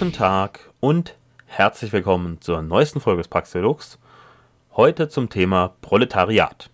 [0.00, 3.98] Guten Tag und herzlich willkommen zur neuesten Folge des Praxilux.
[4.74, 6.70] Heute zum Thema Proletariat.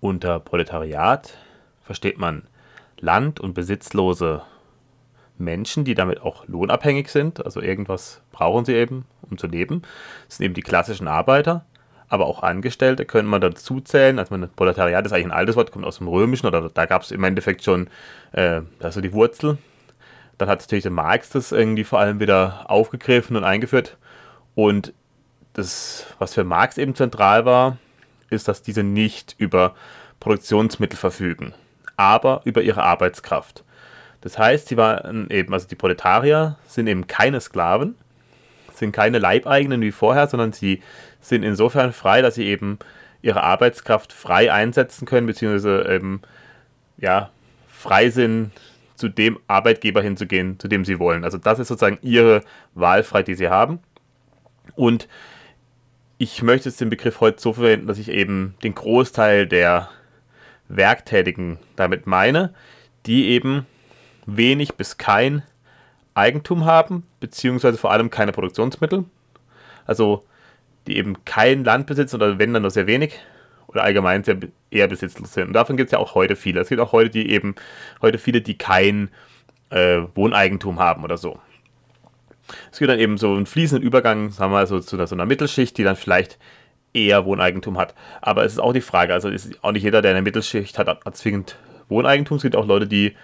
[0.00, 1.38] Unter Proletariat
[1.82, 2.42] versteht man
[3.00, 4.42] land- und besitzlose
[5.38, 7.42] Menschen, die damit auch lohnabhängig sind.
[7.42, 9.80] Also irgendwas brauchen sie eben, um zu leben.
[10.26, 11.64] Das sind eben die klassischen Arbeiter,
[12.10, 14.18] aber auch Angestellte können man dazu zählen.
[14.18, 17.10] Also Proletariat ist eigentlich ein altes Wort, kommt aus dem Römischen oder da gab es
[17.10, 17.88] im Endeffekt schon
[18.32, 19.56] äh, also die Wurzel.
[20.38, 23.96] Dann hat natürlich der Marx das irgendwie vor allem wieder aufgegriffen und eingeführt.
[24.54, 24.92] Und
[25.52, 27.78] das, was für Marx eben zentral war,
[28.30, 29.74] ist, dass diese nicht über
[30.20, 31.54] Produktionsmittel verfügen,
[31.96, 33.64] aber über ihre Arbeitskraft.
[34.20, 37.96] Das heißt, sie waren eben, also die Proletarier sind eben keine Sklaven,
[38.74, 40.82] sind keine Leibeigenen wie vorher, sondern sie
[41.20, 42.78] sind insofern frei, dass sie eben
[43.22, 46.22] ihre Arbeitskraft frei einsetzen können, beziehungsweise eben,
[46.98, 47.30] ja,
[47.68, 48.52] frei sind,
[48.98, 51.24] zu dem Arbeitgeber hinzugehen, zu dem sie wollen.
[51.24, 52.42] Also das ist sozusagen ihre
[52.74, 53.78] Wahlfreiheit, die sie haben.
[54.74, 55.08] Und
[56.18, 59.88] ich möchte jetzt den Begriff heute so verwenden, dass ich eben den Großteil der
[60.68, 62.52] Werktätigen damit meine,
[63.06, 63.66] die eben
[64.26, 65.42] wenig bis kein
[66.14, 69.04] Eigentum haben, beziehungsweise vor allem keine Produktionsmittel.
[69.86, 70.24] Also
[70.88, 73.20] die eben kein Land besitzen oder wenn dann nur sehr wenig
[73.68, 74.38] oder allgemein sehr,
[74.70, 75.48] eher besitzlos sind.
[75.48, 76.60] Und davon gibt es ja auch heute viele.
[76.60, 77.54] Es gibt auch heute die eben
[78.02, 79.10] heute viele, die kein
[79.70, 81.38] äh, Wohneigentum haben oder so.
[82.72, 85.26] Es gibt dann eben so einen fließenden Übergang, sagen wir mal, so zu so einer
[85.26, 86.38] Mittelschicht, die dann vielleicht
[86.94, 87.94] eher Wohneigentum hat.
[88.22, 90.88] Aber es ist auch die Frage, also ist auch nicht jeder, der eine Mittelschicht hat,
[90.88, 91.56] hat zwingend
[91.88, 92.36] Wohneigentum.
[92.36, 93.14] Es gibt auch Leute, die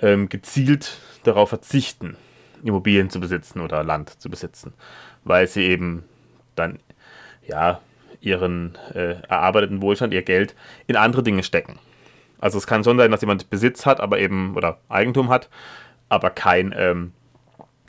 [0.00, 2.16] ähm, gezielt darauf verzichten,
[2.62, 4.74] Immobilien zu besitzen oder Land zu besitzen,
[5.24, 6.04] weil sie eben
[6.54, 6.78] dann
[7.46, 7.80] ja
[8.24, 10.54] ihren äh, erarbeiteten Wohlstand, ihr Geld
[10.86, 11.78] in andere Dinge stecken.
[12.38, 15.48] Also es kann schon sein, dass jemand Besitz hat, aber eben oder Eigentum hat,
[16.08, 17.12] aber kein ähm,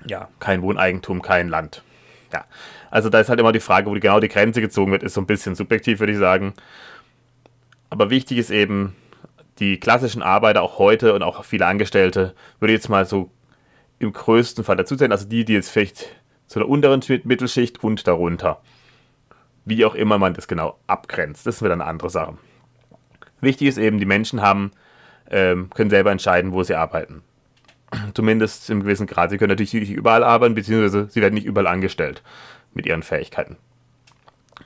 [0.07, 1.84] ja kein Wohneigentum, kein Land.
[2.34, 2.46] Ja,
[2.91, 5.13] also da ist halt immer die Frage, wo die, genau die Grenze gezogen wird, ist
[5.13, 6.53] so ein bisschen subjektiv, würde ich sagen.
[7.90, 8.96] Aber wichtig ist eben,
[9.59, 13.31] die klassischen Arbeiter auch heute und auch viele Angestellte, würde ich jetzt mal so
[14.00, 16.07] im größten Fall dazu zählen, also die, die jetzt vielleicht
[16.47, 18.62] zu der unteren Mittelschicht und darunter.
[19.66, 21.46] Wie auch immer man das genau abgrenzt.
[21.46, 22.38] Das ist wieder eine andere Sache.
[23.42, 24.72] Wichtig ist eben, die Menschen haben,
[25.30, 27.24] ähm, können selber entscheiden, wo sie arbeiten.
[28.14, 29.30] Zumindest im gewissen Grad.
[29.30, 32.22] Sie können natürlich nicht überall arbeiten, beziehungsweise sie werden nicht überall angestellt
[32.74, 33.58] mit ihren Fähigkeiten.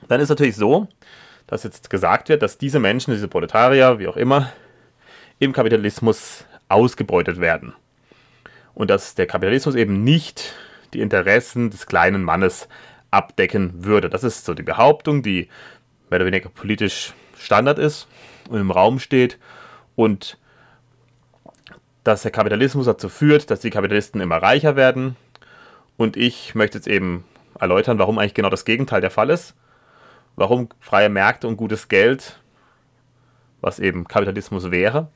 [0.08, 0.88] Dann ist natürlich so,
[1.46, 4.52] dass jetzt gesagt wird, dass diese Menschen, diese Proletarier, wie auch immer,
[5.38, 7.74] im Kapitalismus ausgebeutet werden.
[8.74, 10.54] Und dass der Kapitalismus eben nicht
[10.94, 12.68] die Interessen des kleinen Mannes
[13.10, 14.10] abdecken würde.
[14.10, 15.48] Das ist so die Behauptung, die
[16.08, 18.06] mehr oder weniger politisch Standard ist
[18.48, 19.38] und im Raum steht
[19.96, 20.38] und
[22.04, 25.16] dass der Kapitalismus dazu führt, dass die Kapitalisten immer reicher werden.
[25.96, 27.24] Und ich möchte jetzt eben
[27.58, 29.54] erläutern, warum eigentlich genau das Gegenteil der Fall ist.
[30.36, 32.40] Warum freie Märkte und gutes Geld,
[33.60, 35.08] was eben Kapitalismus wäre.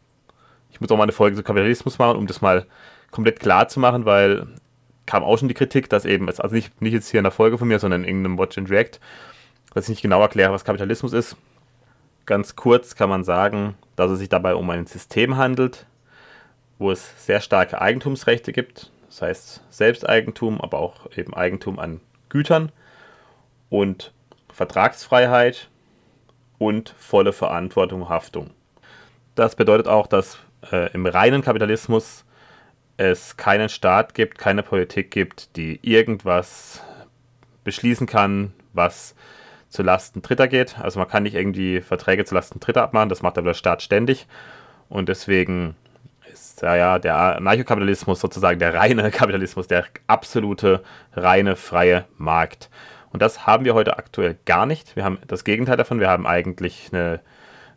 [0.71, 2.67] Ich muss auch mal eine Folge zu Kapitalismus machen, um das mal
[3.11, 4.47] komplett klar zu machen, weil
[5.07, 7.59] kam auch schon die Kritik, dass eben, also nicht, nicht jetzt hier in der Folge
[7.59, 8.99] von mir, sondern in irgendeinem Watch and React,
[9.75, 11.37] dass ich nicht genau erkläre, was Kapitalismus ist.
[12.27, 15.87] Ganz kurz kann man sagen, dass es sich dabei um ein System handelt,
[16.79, 22.01] wo es sehr starke Eigentumsrechte gibt, das heißt Selbsteigentum, aber auch eben Eigentum an
[22.31, 22.73] Gütern
[23.69, 24.13] und
[24.53, 25.69] Vertragsfreiheit
[26.59, 28.51] und volle Verantwortung Haftung.
[29.35, 30.39] Das bedeutet auch, dass
[30.73, 32.25] äh, im reinen Kapitalismus
[32.97, 36.83] es keinen Staat gibt, keine Politik gibt, die irgendwas
[37.65, 39.15] beschließen kann, was
[39.69, 40.79] zu Lasten Dritter geht.
[40.79, 43.83] Also man kann nicht irgendwie Verträge zu Lasten Dritter abmachen, das macht aber der Staat
[43.83, 44.27] ständig.
[44.89, 45.75] Und deswegen
[46.33, 50.83] ist ja, ja der Anarchokapitalismus sozusagen der reine Kapitalismus, der absolute,
[51.15, 52.71] reine, freie Markt.
[53.11, 54.97] Und das haben wir heute aktuell gar nicht.
[54.97, 56.01] Wir haben das Gegenteil davon.
[56.01, 57.21] Wir haben eigentlich eine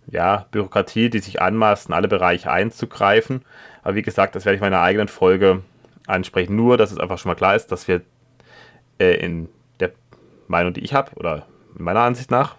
[0.07, 3.43] ja, Bürokratie, die sich anmaßt, in alle Bereiche einzugreifen.
[3.87, 5.61] Aber wie gesagt, das werde ich in meiner eigenen Folge
[6.07, 6.57] ansprechen.
[6.57, 8.01] Nur, dass es einfach schon mal klar ist, dass wir
[8.99, 9.47] äh, in
[9.79, 9.93] der
[10.49, 12.57] Meinung, die ich habe, oder meiner Ansicht nach,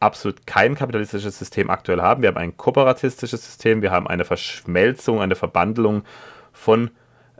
[0.00, 2.22] absolut kein kapitalistisches System aktuell haben.
[2.22, 6.02] Wir haben ein kooperatistisches System, wir haben eine Verschmelzung, eine Verbandelung
[6.54, 6.90] von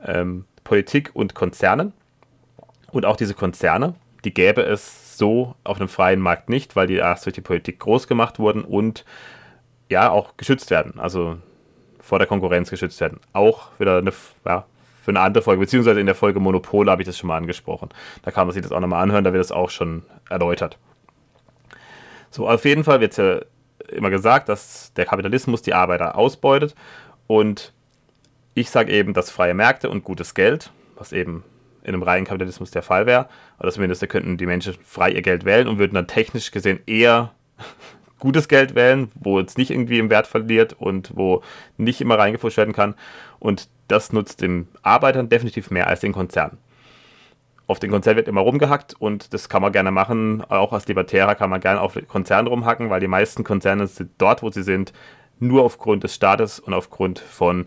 [0.05, 1.95] ähm, Politik und Konzernen.
[2.91, 3.95] Und auch diese Konzerne,
[4.27, 7.79] die gäbe es so auf einem freien Markt nicht, weil die erst durch die Politik
[7.81, 9.07] groß gemacht wurden und
[9.89, 11.01] ja auch geschützt werden.
[11.01, 11.39] Also
[12.03, 13.21] vor der Konkurrenz geschützt werden.
[13.33, 14.13] Auch wieder eine,
[14.45, 14.67] ja,
[15.03, 17.89] für eine andere Folge, beziehungsweise in der Folge Monopole habe ich das schon mal angesprochen.
[18.23, 20.79] Da kann man sich das auch nochmal anhören, da wird das auch schon erläutert.
[22.31, 23.41] So, auf jeden Fall wird ja
[23.89, 26.75] immer gesagt, dass der Kapitalismus die Arbeiter ausbeutet
[27.27, 27.73] und
[28.55, 31.45] ich sage eben, dass freie Märkte und gutes Geld, was eben
[31.83, 33.29] in einem reinen Kapitalismus der Fall wäre.
[33.59, 37.33] Oder zumindest könnten die Menschen frei ihr Geld wählen und würden dann technisch gesehen eher
[38.23, 41.43] gutes Geld wählen, wo es nicht irgendwie im Wert verliert und wo
[41.77, 42.95] nicht immer reingepusht werden kann.
[43.41, 46.59] Und das nutzt den Arbeitern definitiv mehr als den Konzernen.
[47.67, 50.45] Auf den Konzern wird immer rumgehackt und das kann man gerne machen.
[50.49, 54.41] Auch als Libertärer kann man gerne auf Konzernen rumhacken, weil die meisten Konzerne sind dort,
[54.45, 54.93] wo sie sind,
[55.41, 57.67] nur aufgrund des Staates und aufgrund von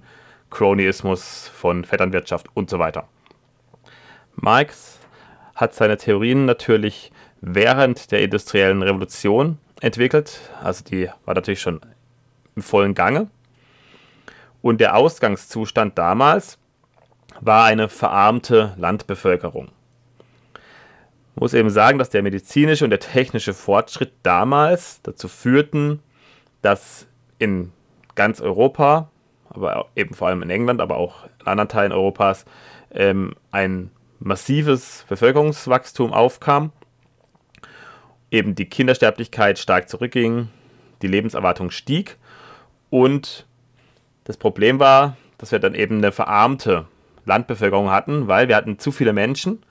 [0.51, 3.09] Cronyismus, von Vetternwirtschaft und so weiter.
[4.35, 4.99] Marx
[5.53, 7.11] hat seine Theorien natürlich
[7.41, 10.39] während der industriellen Revolution entwickelt.
[10.63, 11.81] Also die war natürlich schon
[12.55, 13.27] im vollen Gange.
[14.61, 16.57] Und der Ausgangszustand damals
[17.41, 19.69] war eine verarmte Landbevölkerung.
[21.35, 26.01] Ich muss eben sagen, dass der medizinische und der technische Fortschritt damals dazu führten,
[26.61, 27.07] dass
[27.37, 27.73] in
[28.15, 29.09] ganz Europa,
[29.49, 32.45] aber eben vor allem in England, aber auch in anderen Teilen Europas,
[32.91, 36.71] ähm, ein massives Bevölkerungswachstum aufkam,
[38.35, 40.49] eben die Kindersterblichkeit stark zurückging,
[41.01, 42.17] die Lebenserwartung stieg
[42.89, 43.45] und
[44.25, 46.85] das Problem war, dass wir dann eben eine verarmte
[47.25, 49.63] Landbevölkerung hatten, weil wir hatten zu viele Menschen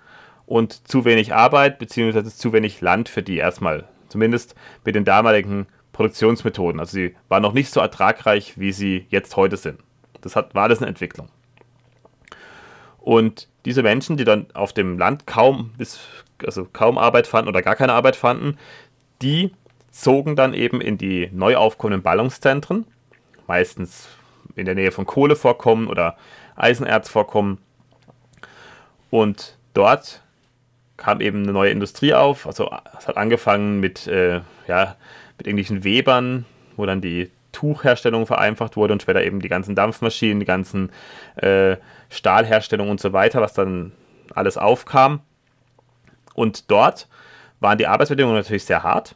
[0.46, 2.24] und zu wenig Arbeit bzw.
[2.24, 3.84] zu wenig Land für die erstmal.
[4.08, 6.80] Zumindest mit den damaligen Produktionsmethoden.
[6.80, 9.80] Also sie waren noch nicht so ertragreich, wie sie jetzt heute sind.
[10.20, 11.28] Das hat, war alles eine Entwicklung.
[12.98, 15.72] Und diese Menschen, die dann auf dem Land kaum,
[16.44, 18.58] also kaum Arbeit fanden oder gar keine Arbeit fanden,
[19.22, 19.52] die
[19.90, 22.86] zogen dann eben in die neu aufkommenden Ballungszentren,
[23.46, 24.08] meistens
[24.56, 26.16] in der Nähe von Kohlevorkommen oder
[26.56, 27.58] Eisenerzvorkommen.
[29.10, 30.22] Und dort
[30.96, 32.46] kam eben eine neue Industrie auf.
[32.46, 34.96] Also es hat angefangen mit, äh, ja,
[35.38, 36.46] mit irgendwelchen Webern,
[36.76, 40.90] wo dann die Tuchherstellung vereinfacht wurde und später eben die ganzen Dampfmaschinen, die ganzen
[41.36, 41.76] äh,
[42.10, 43.92] Stahlherstellung und so weiter, was dann
[44.34, 45.20] alles aufkam.
[46.34, 47.08] Und dort
[47.60, 49.14] waren die Arbeitsbedingungen natürlich sehr hart,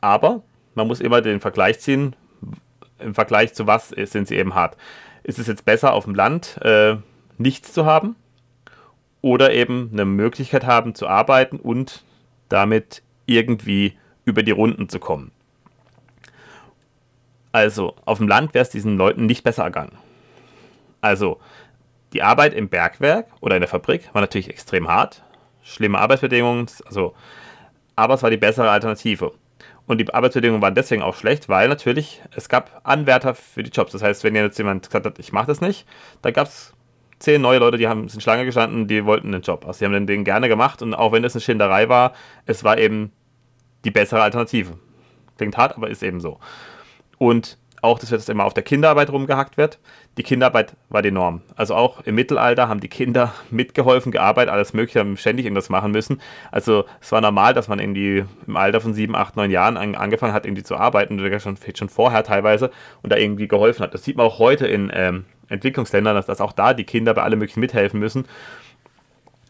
[0.00, 0.42] aber
[0.74, 2.14] man muss immer den Vergleich ziehen,
[2.98, 4.76] im Vergleich zu was sind sie eben hart.
[5.22, 6.96] Ist es jetzt besser auf dem Land äh,
[7.38, 8.16] nichts zu haben
[9.20, 12.04] oder eben eine Möglichkeit haben zu arbeiten und
[12.48, 15.30] damit irgendwie über die Runden zu kommen?
[17.52, 19.98] Also, auf dem Land wäre es diesen Leuten nicht besser ergangen.
[21.02, 21.38] Also,
[22.14, 25.22] die Arbeit im Bergwerk oder in der Fabrik war natürlich extrem hart,
[25.62, 27.14] schlimme Arbeitsbedingungen, also,
[27.96, 29.32] aber es war die bessere Alternative.
[29.86, 33.92] Und die Arbeitsbedingungen waren deswegen auch schlecht, weil natürlich es gab Anwärter für die Jobs.
[33.92, 35.86] Das heißt, wenn jetzt jemand gesagt hat, ich mache das nicht,
[36.22, 36.72] dann gab es
[37.18, 39.66] zehn neue Leute, die haben sind Schlange gestanden, die wollten den Job.
[39.66, 42.12] Also die haben den gerne gemacht und auch wenn es eine Schinderei war,
[42.46, 43.12] es war eben
[43.84, 44.78] die bessere Alternative.
[45.36, 46.38] Klingt hart, aber ist eben so.
[47.18, 49.78] Und auch, dass jetzt immer auf der Kinderarbeit rumgehackt wird.
[50.16, 51.42] Die Kinderarbeit war die Norm.
[51.56, 55.90] Also auch im Mittelalter haben die Kinder mitgeholfen, gearbeitet, alles Mögliche, haben ständig irgendwas machen
[55.90, 56.20] müssen.
[56.50, 59.96] Also es war normal, dass man irgendwie im Alter von sieben, acht, neun Jahren an,
[59.96, 62.70] angefangen hat, irgendwie zu arbeiten, oder schon, schon vorher teilweise,
[63.02, 63.92] und da irgendwie geholfen hat.
[63.92, 67.22] Das sieht man auch heute in ähm, Entwicklungsländern, dass, dass auch da die Kinder bei
[67.22, 68.26] allem Möglichen mithelfen müssen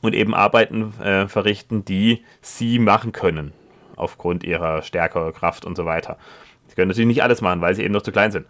[0.00, 3.52] und eben Arbeiten äh, verrichten, die sie machen können,
[3.96, 6.16] aufgrund ihrer Stärke, Kraft und so weiter.
[6.72, 8.46] Sie können natürlich nicht alles machen, weil sie eben noch zu klein sind.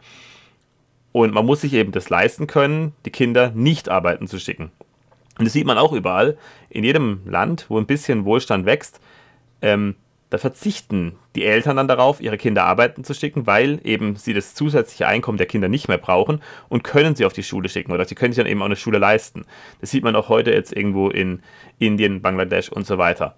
[1.11, 4.71] Und man muss sich eben das leisten können, die Kinder nicht arbeiten zu schicken.
[5.39, 6.39] Und das sieht man auch überall.
[6.71, 9.01] In jedem Land, wo ein bisschen Wohlstand wächst,
[9.61, 9.97] ähm,
[10.31, 14.55] da verzichten die Eltern dann darauf, ihre Kinder arbeiten zu schicken, weil eben sie das
[14.55, 18.05] zusätzliche Einkommen der Kinder nicht mehr brauchen und können sie auf die Schule schicken oder
[18.05, 19.45] sie können sich dann eben auch eine Schule leisten.
[19.81, 21.43] Das sieht man auch heute jetzt irgendwo in
[21.81, 23.35] Indien, Bangladesch und so weiter.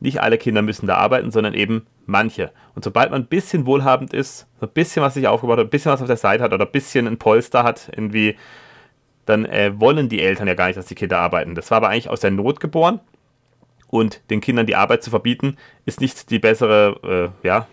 [0.00, 2.52] Nicht alle Kinder müssen da arbeiten, sondern eben manche.
[2.74, 5.92] Und sobald man ein bisschen wohlhabend ist, ein bisschen was sich aufgebaut hat, ein bisschen
[5.92, 8.36] was auf der Seite hat oder ein bisschen ein Polster hat, irgendwie,
[9.24, 11.54] dann äh, wollen die Eltern ja gar nicht, dass die Kinder arbeiten.
[11.54, 13.00] Das war aber eigentlich aus der Not geboren.
[13.88, 17.66] Und den Kindern die Arbeit zu verbieten, ist nicht die bessere äh, ja,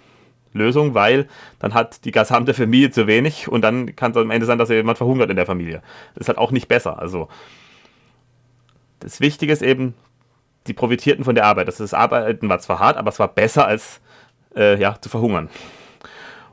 [0.53, 1.27] Lösung, weil
[1.59, 4.69] dann hat die gesamte Familie zu wenig und dann kann es am Ende sein, dass
[4.69, 5.81] jemand verhungert in der Familie.
[6.13, 6.99] Das ist halt auch nicht besser.
[6.99, 7.27] Also
[8.99, 9.95] das Wichtige ist eben,
[10.67, 11.67] die profitierten von der Arbeit.
[11.67, 14.01] Das, das Arbeiten war zwar hart, aber es war besser als
[14.55, 15.49] äh, ja, zu verhungern.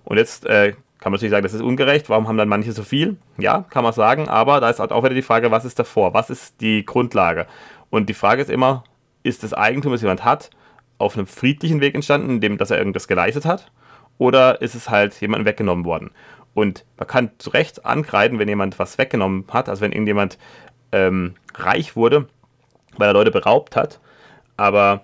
[0.04, 2.08] Und jetzt äh, kann man natürlich sagen, das ist ungerecht.
[2.08, 3.16] Warum haben dann manche so viel?
[3.38, 6.14] Ja, kann man sagen, aber da ist halt auch wieder die Frage, was ist davor?
[6.14, 7.46] Was ist die Grundlage?
[7.88, 8.84] Und die Frage ist immer,
[9.22, 10.50] ist das Eigentum, das jemand hat,
[10.98, 13.72] auf einem friedlichen Weg entstanden, indem dass er irgendwas geleistet hat?
[14.18, 16.10] Oder ist es halt jemandem weggenommen worden?
[16.52, 20.38] Und man kann zu Recht ankreiden, wenn jemand was weggenommen hat, also wenn irgendjemand
[20.92, 22.28] ähm, reich wurde,
[22.96, 24.00] weil er Leute beraubt hat.
[24.56, 25.02] Aber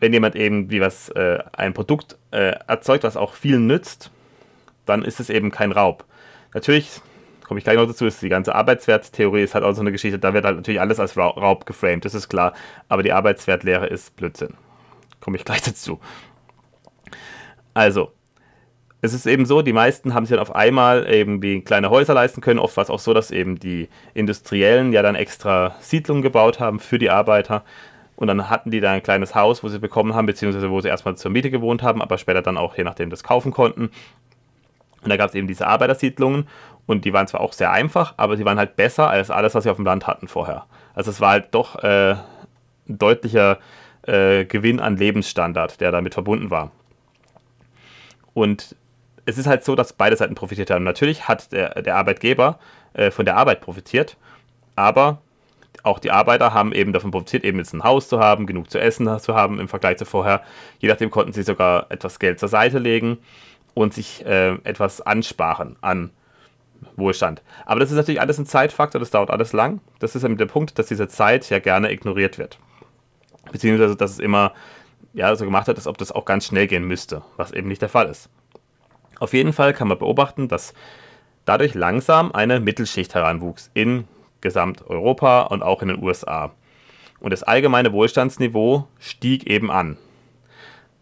[0.00, 4.10] wenn jemand eben wie was äh, ein Produkt äh, erzeugt, was auch vielen nützt,
[4.86, 6.04] dann ist es eben kein Raub.
[6.54, 7.00] Natürlich
[7.44, 10.18] komme ich gleich noch dazu, ist die ganze Arbeitswerttheorie ist halt auch so eine Geschichte,
[10.18, 12.52] da wird halt natürlich alles als Raub geframed, das ist klar,
[12.88, 14.54] aber die Arbeitswertlehre ist Blödsinn.
[15.20, 15.98] Komme ich gleich dazu.
[17.74, 18.12] Also,
[19.00, 22.14] es ist eben so, die meisten haben sich dann auf einmal eben wie kleine Häuser
[22.14, 22.58] leisten können.
[22.58, 26.80] Oft war es auch so, dass eben die Industriellen ja dann extra Siedlungen gebaut haben
[26.80, 27.62] für die Arbeiter.
[28.16, 30.88] Und dann hatten die da ein kleines Haus, wo sie bekommen haben, beziehungsweise wo sie
[30.88, 33.90] erstmal zur Miete gewohnt haben, aber später dann auch je nachdem das kaufen konnten.
[35.02, 36.48] Und da gab es eben diese Arbeitersiedlungen
[36.86, 39.62] und die waren zwar auch sehr einfach, aber sie waren halt besser als alles, was
[39.62, 40.66] sie auf dem Land hatten vorher.
[40.94, 42.16] Also es war halt doch äh,
[42.88, 43.58] ein deutlicher
[44.02, 46.72] äh, Gewinn an Lebensstandard, der damit verbunden war.
[48.34, 48.74] Und
[49.28, 50.84] es ist halt so, dass beide Seiten profitiert haben.
[50.84, 52.58] Natürlich hat der, der Arbeitgeber
[52.94, 54.16] äh, von der Arbeit profitiert,
[54.74, 55.18] aber
[55.82, 58.80] auch die Arbeiter haben eben davon profitiert, eben jetzt ein Haus zu haben, genug zu
[58.80, 60.42] essen zu haben im Vergleich zu vorher.
[60.78, 63.18] Je nachdem konnten sie sogar etwas Geld zur Seite legen
[63.74, 66.10] und sich äh, etwas ansparen an
[66.96, 67.42] Wohlstand.
[67.66, 69.80] Aber das ist natürlich alles ein Zeitfaktor, das dauert alles lang.
[69.98, 72.58] Das ist ja der Punkt, dass diese Zeit ja gerne ignoriert wird.
[73.52, 74.54] Beziehungsweise, dass es immer
[75.12, 77.82] ja, so gemacht hat, als ob das auch ganz schnell gehen müsste, was eben nicht
[77.82, 78.30] der Fall ist.
[79.18, 80.74] Auf jeden Fall kann man beobachten, dass
[81.44, 84.06] dadurch langsam eine Mittelschicht heranwuchs in
[84.40, 86.52] Gesamteuropa und auch in den USA.
[87.20, 89.96] Und das allgemeine Wohlstandsniveau stieg eben an.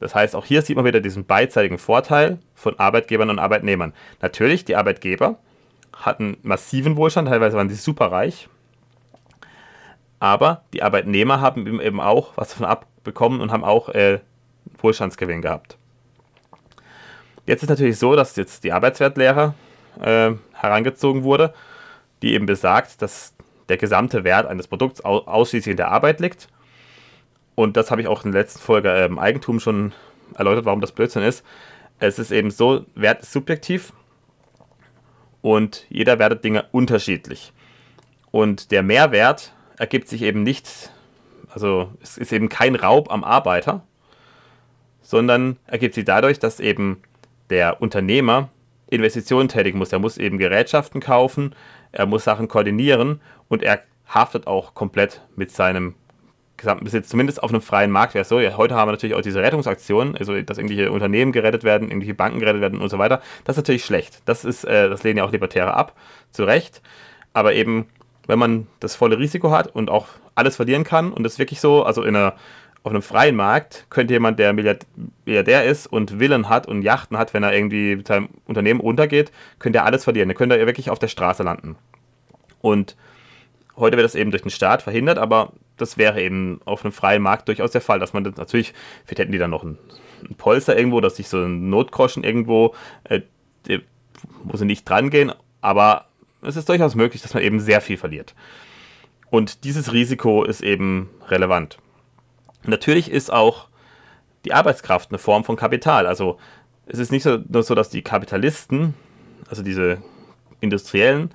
[0.01, 3.93] Das heißt, auch hier sieht man wieder diesen beidseitigen Vorteil von Arbeitgebern und Arbeitnehmern.
[4.21, 5.39] Natürlich, die Arbeitgeber
[5.93, 8.49] hatten massiven Wohlstand, teilweise waren sie superreich.
[10.19, 14.21] Aber die Arbeitnehmer haben eben auch was davon abbekommen und haben auch äh,
[14.79, 15.79] Wohlstandsgewinn gehabt.
[17.47, 19.55] Jetzt ist natürlich so, dass jetzt die Arbeitswertlehre
[20.01, 21.55] äh, herangezogen wurde,
[22.23, 23.35] die eben besagt, dass
[23.69, 26.49] der gesamte Wert eines Produkts au ausschließlich in der Arbeit liegt.
[27.55, 29.93] Und das habe ich auch in der letzten Folge äh, im Eigentum schon
[30.35, 31.45] erläutert, warum das Blödsinn ist.
[31.99, 33.93] Es ist eben so, Wert ist subjektiv
[35.41, 37.53] und jeder wertet Dinge unterschiedlich.
[38.31, 40.91] Und der Mehrwert ergibt sich eben nicht,
[41.49, 43.83] also es ist eben kein Raub am Arbeiter,
[45.01, 47.01] sondern ergibt sich dadurch, dass eben
[47.51, 48.51] der Unternehmer
[48.89, 49.93] Investitionen tätigen muss.
[49.93, 51.55] Er muss eben Gerätschaften kaufen,
[51.93, 55.95] er muss Sachen koordinieren und er haftet auch komplett mit seinem
[56.57, 58.41] gesamten Besitz, zumindest auf einem freien Markt wäre es so.
[58.41, 62.15] Ja, heute haben wir natürlich auch diese Rettungsaktionen, also dass irgendwelche Unternehmen gerettet werden, irgendwelche
[62.15, 63.21] Banken gerettet werden und so weiter.
[63.45, 64.23] Das ist natürlich schlecht.
[64.25, 65.95] Das ist, äh, das lehnen ja auch Libertäre ab,
[66.31, 66.81] zu Recht.
[67.35, 67.89] Aber eben,
[68.27, 71.83] wenn man das volle Risiko hat und auch alles verlieren kann und das wirklich so,
[71.83, 72.35] also in einer
[72.87, 77.35] auf einem freien Markt könnte jemand, der Milliardär ist und Villen hat und Yachten hat,
[77.35, 80.31] wenn er irgendwie mit seinem Unternehmen runtergeht, könnte er alles verlieren.
[80.31, 81.75] Er könnte wirklich auf der Straße landen.
[82.61, 82.97] Und
[83.77, 87.23] heute wird das eben durch den Staat verhindert, aber das wäre eben auf einem freien
[87.23, 88.73] Markt durchaus der Fall, dass man das natürlich,
[89.05, 89.79] vielleicht hätten die dann noch ein,
[90.23, 93.23] ein Polster irgendwo, dass sich so ein Notgroschen irgendwo, äh,
[94.45, 96.07] wo sie nicht dran gehen, aber
[96.41, 98.37] es ist durchaus möglich, dass man eben sehr viel verliert.
[99.29, 101.79] Und dieses Risiko ist eben relevant.
[102.67, 103.69] Natürlich ist auch
[104.45, 106.07] die Arbeitskraft eine Form von Kapital.
[106.07, 106.39] Also
[106.87, 108.95] es ist nicht so, nur so, dass die Kapitalisten,
[109.49, 110.03] also diese
[110.61, 111.31] Industriellen,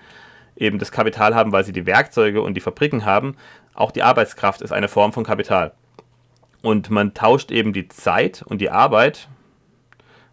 [0.56, 3.36] eben das Kapital haben, weil sie die Werkzeuge und die Fabriken haben.
[3.74, 5.74] Auch die Arbeitskraft ist eine Form von Kapital.
[6.62, 9.28] Und man tauscht eben die Zeit und die Arbeit,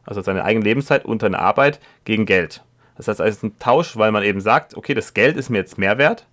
[0.04, 2.62] also seine eigene Lebenszeit und seine Arbeit, gegen Geld.
[2.96, 5.58] Das heißt, es ist ein Tausch, weil man eben sagt, okay, das Geld ist mir
[5.58, 6.26] jetzt mehr wert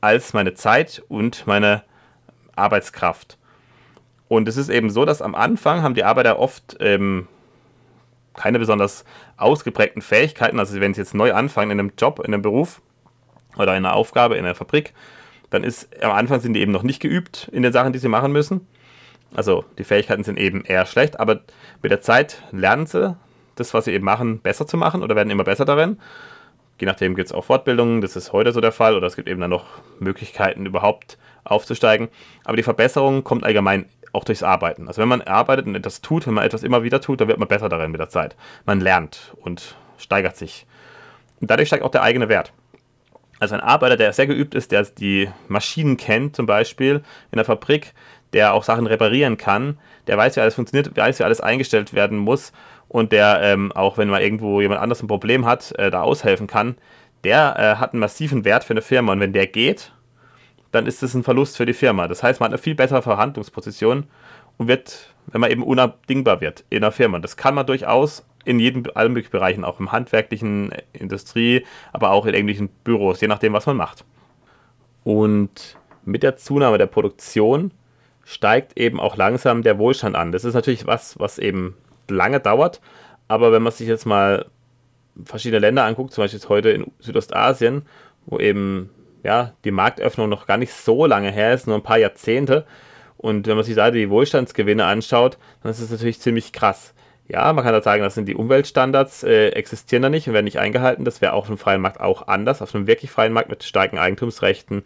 [0.00, 1.82] als meine Zeit und meine
[2.54, 3.38] Arbeitskraft.
[4.28, 7.28] Und es ist eben so, dass am Anfang haben die Arbeiter oft ähm,
[8.34, 9.04] keine besonders
[9.36, 10.58] ausgeprägten Fähigkeiten.
[10.58, 12.82] Also wenn sie jetzt neu anfangen in einem Job, in einem Beruf
[13.56, 14.92] oder in einer Aufgabe in einer Fabrik,
[15.50, 18.08] dann ist am Anfang sind die eben noch nicht geübt in den Sachen, die sie
[18.08, 18.66] machen müssen.
[19.34, 21.40] Also die Fähigkeiten sind eben eher schlecht, aber
[21.82, 23.16] mit der Zeit lernen sie
[23.54, 25.98] das, was sie eben machen, besser zu machen oder werden immer besser darin.
[26.78, 29.28] Je nachdem gibt es auch Fortbildungen, das ist heute so der Fall, oder es gibt
[29.28, 29.64] eben dann noch
[29.98, 32.08] Möglichkeiten, überhaupt aufzusteigen.
[32.44, 33.86] Aber die Verbesserung kommt allgemein
[34.16, 34.88] auch durchs Arbeiten.
[34.88, 37.38] Also wenn man arbeitet und etwas tut, wenn man etwas immer wieder tut, dann wird
[37.38, 38.34] man besser darin mit der Zeit.
[38.64, 40.66] Man lernt und steigert sich.
[41.40, 42.52] Und dadurch steigt auch der eigene Wert.
[43.38, 47.44] Also ein Arbeiter, der sehr geübt ist, der die Maschinen kennt, zum Beispiel in der
[47.44, 47.92] Fabrik,
[48.32, 52.18] der auch Sachen reparieren kann, der weiß, wie alles funktioniert, weiß, wie alles eingestellt werden
[52.18, 52.52] muss
[52.88, 56.46] und der ähm, auch, wenn mal irgendwo jemand anderes ein Problem hat, äh, da aushelfen
[56.46, 56.76] kann,
[57.24, 59.12] der äh, hat einen massiven Wert für eine Firma.
[59.12, 59.92] Und wenn der geht,
[60.72, 62.08] dann ist es ein Verlust für die Firma.
[62.08, 64.04] Das heißt, man hat eine viel bessere Verhandlungsposition
[64.56, 67.18] und wird, wenn man eben unabdingbar wird in der Firma.
[67.18, 72.34] Das kann man durchaus in jedem, allen Bereichen, auch im handwerklichen, Industrie, aber auch in
[72.34, 74.04] irgendwelchen Büros, je nachdem, was man macht.
[75.02, 77.72] Und mit der Zunahme der Produktion
[78.24, 80.32] steigt eben auch langsam der Wohlstand an.
[80.32, 81.76] Das ist natürlich was, was eben
[82.08, 82.80] lange dauert,
[83.28, 84.46] aber wenn man sich jetzt mal
[85.24, 87.82] verschiedene Länder anguckt, zum Beispiel jetzt heute in Südostasien,
[88.26, 88.90] wo eben
[89.26, 92.64] ja, die Marktöffnung noch gar nicht so lange her ist, nur ein paar Jahrzehnte.
[93.16, 96.94] Und wenn man sich da die Wohlstandsgewinne anschaut, dann ist es natürlich ziemlich krass.
[97.26, 100.44] Ja, man kann da sagen, das sind die Umweltstandards, äh, existieren da nicht und werden
[100.44, 101.04] nicht eingehalten.
[101.04, 102.62] Das wäre auf dem freien Markt auch anders.
[102.62, 104.84] Auf einem wirklich freien Markt mit starken Eigentumsrechten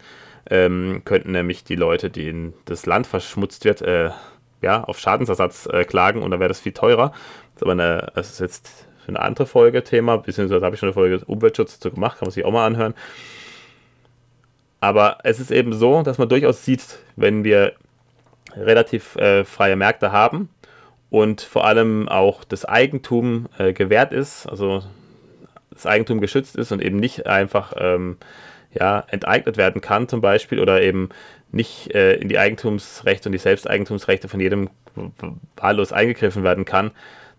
[0.49, 4.09] ähm, könnten nämlich die Leute, denen das Land verschmutzt wird, äh,
[4.63, 7.11] ja, auf Schadensersatz äh, klagen und dann wäre das viel teurer.
[7.53, 10.79] Das ist aber eine, das ist jetzt für eine andere Folge Thema, beziehungsweise habe ich
[10.79, 12.95] schon eine Folge Umweltschutz dazu gemacht, kann man sich auch mal anhören.
[14.81, 17.73] Aber es ist eben so, dass man durchaus sieht, wenn wir
[18.53, 20.49] relativ äh, freie Märkte haben
[21.09, 24.83] und vor allem auch das Eigentum äh, gewährt ist, also
[25.69, 28.17] das Eigentum geschützt ist und eben nicht einfach ähm,
[28.73, 31.09] ja, enteignet werden kann zum Beispiel oder eben
[31.51, 34.69] nicht äh, in die Eigentumsrechte und die Selbsteigentumsrechte von jedem
[35.57, 36.91] wahllos eingegriffen werden kann,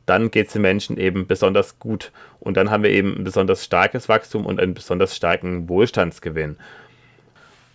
[0.07, 2.13] dann geht es den Menschen eben besonders gut.
[2.41, 6.57] Und dann haben wir eben ein besonders starkes Wachstum und einen besonders starken Wohlstandsgewinn.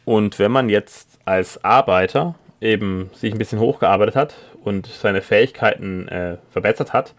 [0.07, 6.07] Und wenn man jetzt als Arbeiter eben sich ein bisschen hochgearbeitet hat und seine Fähigkeiten
[6.07, 7.13] äh, verbessert hat,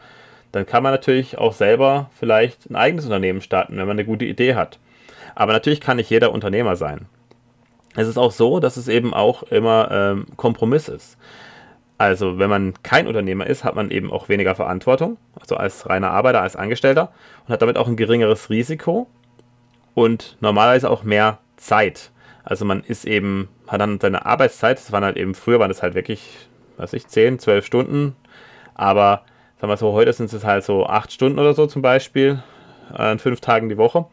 [0.52, 4.24] dann kann man natürlich auch selber vielleicht ein eigenes Unternehmen starten, wenn man eine gute
[4.24, 4.78] Idee hat.
[5.34, 7.04] Aber natürlich kann nicht jeder Unternehmer sein.
[7.94, 11.18] Es ist auch so, dass es eben auch immer ähm, Kompromiss ist.
[11.98, 16.10] Also wenn man kein Unternehmer ist, hat man eben auch weniger Verantwortung, also als reiner
[16.10, 17.12] Arbeiter, als Angestellter
[17.46, 19.08] und hat damit auch ein geringeres Risiko
[19.92, 22.12] und normalerweise auch mehr Zeit.
[22.48, 25.82] Also man ist eben, hat dann seine Arbeitszeit, das waren halt eben, früher waren das
[25.82, 28.16] halt wirklich, weiß ich, 10, 12 Stunden,
[28.74, 29.26] aber
[29.60, 32.42] sagen wir so, heute sind es halt so 8 Stunden oder so zum Beispiel,
[32.90, 34.06] an fünf Tagen die Woche.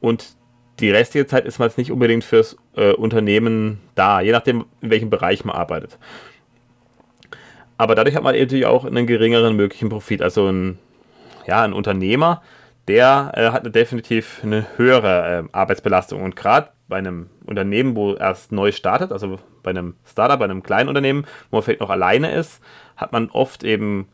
[0.00, 0.34] Und
[0.80, 4.88] die restliche Zeit ist man jetzt nicht unbedingt fürs äh, Unternehmen da, je nachdem, in
[4.88, 5.98] welchem Bereich man arbeitet.
[7.76, 10.22] Aber dadurch hat man natürlich auch einen geringeren möglichen Profit.
[10.22, 10.78] Also ein,
[11.46, 12.40] ja, ein Unternehmer,
[12.88, 16.22] der äh, hat definitiv eine höhere äh, Arbeitsbelastung.
[16.22, 20.62] Und gerade bei einem Unternehmen, wo erst neu startet, also bei einem Startup, bei einem
[20.62, 22.60] kleinen Unternehmen, wo man vielleicht noch alleine ist,
[22.96, 24.08] hat man oft eben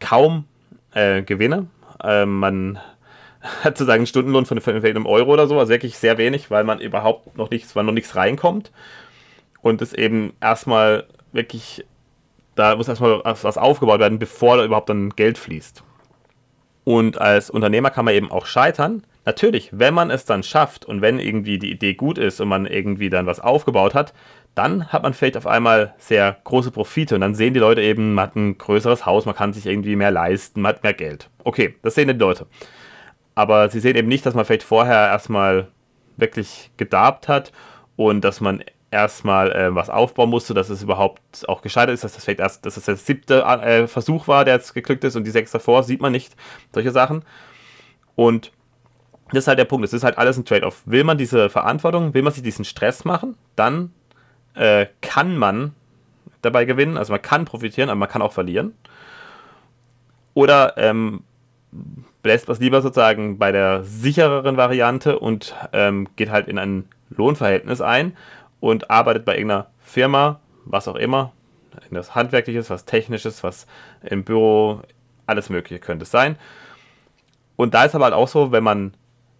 [0.00, 0.44] kaum
[0.92, 1.66] äh, Gewinne.
[2.02, 2.78] Ähm, man
[3.40, 6.64] hat sozusagen einen Stundenlohn von vielleicht einem Euro oder so, also wirklich sehr wenig, weil
[6.64, 8.72] man überhaupt noch nichts, weil noch nichts reinkommt.
[9.60, 11.84] Und es eben erstmal wirklich,
[12.54, 15.82] da muss erstmal was aufgebaut werden, bevor da überhaupt dann Geld fließt.
[16.84, 19.04] Und als Unternehmer kann man eben auch scheitern.
[19.26, 22.66] Natürlich, wenn man es dann schafft und wenn irgendwie die Idee gut ist und man
[22.66, 24.12] irgendwie dann was aufgebaut hat,
[24.54, 28.14] dann hat man vielleicht auf einmal sehr große Profite und dann sehen die Leute eben,
[28.14, 31.30] man hat ein größeres Haus, man kann sich irgendwie mehr leisten, man hat mehr Geld.
[31.42, 32.46] Okay, das sehen die Leute.
[33.34, 35.68] Aber sie sehen eben nicht, dass man vielleicht vorher erstmal
[36.16, 37.50] wirklich gedarbt hat
[37.96, 42.14] und dass man erstmal äh, was aufbauen musste, dass es überhaupt auch gescheitert ist, dass
[42.14, 45.24] das vielleicht erst, dass das der siebte äh, Versuch war, der jetzt geglückt ist und
[45.24, 46.36] die sechs davor, sieht man nicht,
[46.72, 47.24] solche Sachen.
[48.14, 48.52] Und
[49.30, 50.82] das ist halt der Punkt, es ist halt alles ein Trade-off.
[50.84, 53.92] Will man diese Verantwortung, will man sich diesen Stress machen, dann
[54.54, 55.74] äh, kann man
[56.42, 58.74] dabei gewinnen, also man kann profitieren, aber man kann auch verlieren.
[60.34, 61.22] Oder ähm,
[62.22, 67.80] bläst was lieber sozusagen bei der sichereren Variante und ähm, geht halt in ein Lohnverhältnis
[67.80, 68.16] ein
[68.60, 71.32] und arbeitet bei irgendeiner Firma, was auch immer,
[71.82, 73.66] irgendwas Handwerkliches, was Technisches, was
[74.02, 74.80] im Büro,
[75.26, 76.36] alles Mögliche könnte es sein.
[77.56, 78.94] Und da ist aber halt auch so, wenn man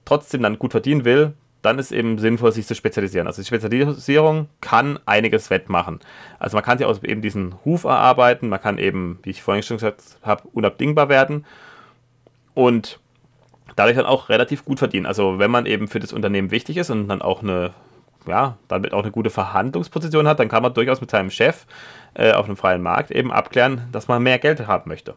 [0.05, 3.27] trotzdem dann gut verdienen will, dann ist eben sinnvoll, sich zu spezialisieren.
[3.27, 6.01] Also die Spezialisierung kann einiges wettmachen.
[6.39, 9.63] Also man kann sich aus eben diesen Ruf erarbeiten, man kann eben, wie ich vorhin
[9.63, 11.47] schon gesagt habe, unabdingbar werden
[12.53, 13.01] und
[13.77, 15.07] dadurch dann auch relativ gut verdienen.
[15.07, 17.71] Also wenn man eben für das Unternehmen wichtig ist und dann auch eine,
[18.27, 21.67] ja, damit auch eine gute Verhandlungsposition hat, dann kann man durchaus mit seinem Chef
[22.13, 25.15] äh, auf einem freien Markt eben abklären, dass man mehr Geld haben möchte.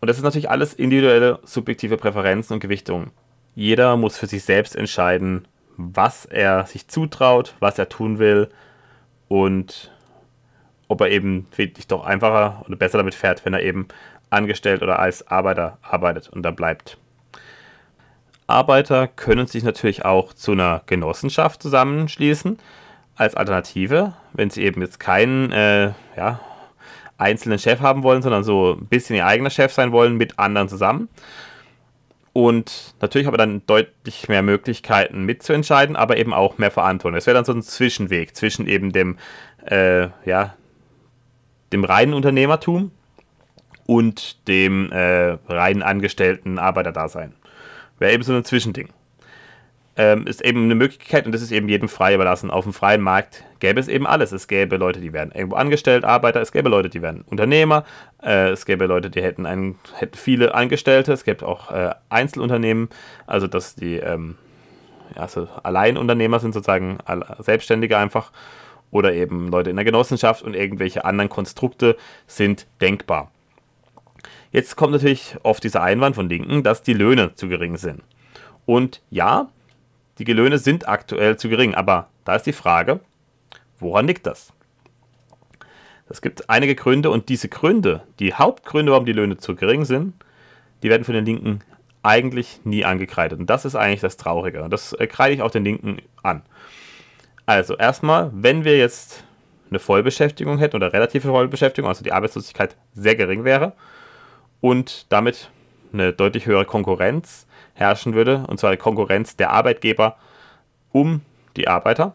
[0.00, 3.12] Und das ist natürlich alles individuelle, subjektive Präferenzen und Gewichtungen.
[3.54, 8.48] Jeder muss für sich selbst entscheiden, was er sich zutraut, was er tun will
[9.28, 9.90] und
[10.88, 13.88] ob er eben wirklich doch einfacher oder besser damit fährt, wenn er eben
[14.30, 16.98] angestellt oder als Arbeiter arbeitet und da bleibt.
[18.46, 22.58] Arbeiter können sich natürlich auch zu einer Genossenschaft zusammenschließen
[23.16, 26.40] als Alternative, wenn sie eben jetzt keinen äh, ja,
[27.18, 30.68] einzelnen Chef haben wollen, sondern so ein bisschen ihr eigener Chef sein wollen mit anderen
[30.68, 31.08] zusammen.
[32.32, 37.16] Und natürlich haben wir dann deutlich mehr Möglichkeiten mitzuentscheiden, aber eben auch mehr Verantwortung.
[37.16, 39.18] Das wäre dann so ein Zwischenweg zwischen eben dem,
[39.66, 40.56] äh, ja,
[41.72, 42.90] dem reinen Unternehmertum
[43.86, 47.34] und dem äh, rein angestellten Arbeiterdasein.
[47.98, 48.88] Wäre eben so ein Zwischending.
[49.96, 52.50] Ähm, ist eben eine Möglichkeit und das ist eben jedem frei überlassen.
[52.50, 54.32] Auf dem freien Markt gäbe es eben alles.
[54.32, 57.84] Es gäbe Leute, die werden irgendwo angestellt, Arbeiter, es gäbe Leute, die werden Unternehmer,
[58.22, 62.88] äh, es gäbe Leute, die hätten, einen, hätten viele Angestellte, es gäbe auch äh, Einzelunternehmen,
[63.26, 64.36] also dass die ähm,
[65.16, 66.98] also Alleinunternehmer sind sozusagen
[67.38, 68.32] Selbstständige einfach
[68.90, 73.30] oder eben Leute in der Genossenschaft und irgendwelche anderen Konstrukte sind denkbar.
[74.52, 78.02] Jetzt kommt natürlich oft dieser Einwand von Linken, dass die Löhne zu gering sind.
[78.66, 79.48] Und ja,
[80.24, 83.00] die Löhne sind aktuell zu gering, aber da ist die Frage,
[83.78, 84.52] woran liegt das?
[86.08, 90.14] Es gibt einige Gründe und diese Gründe, die Hauptgründe, warum die Löhne zu gering sind,
[90.82, 91.60] die werden von den Linken
[92.02, 93.38] eigentlich nie angekreidet.
[93.38, 94.62] Und das ist eigentlich das Traurige.
[94.62, 96.42] Und das äh, kreide ich auch den Linken an.
[97.46, 99.24] Also erstmal, wenn wir jetzt
[99.70, 103.72] eine Vollbeschäftigung hätten oder relative Vollbeschäftigung, also die Arbeitslosigkeit sehr gering wäre
[104.60, 105.50] und damit
[105.92, 110.16] eine deutlich höhere Konkurrenz herrschen würde, und zwar die Konkurrenz der Arbeitgeber
[110.92, 111.22] um
[111.56, 112.14] die Arbeiter,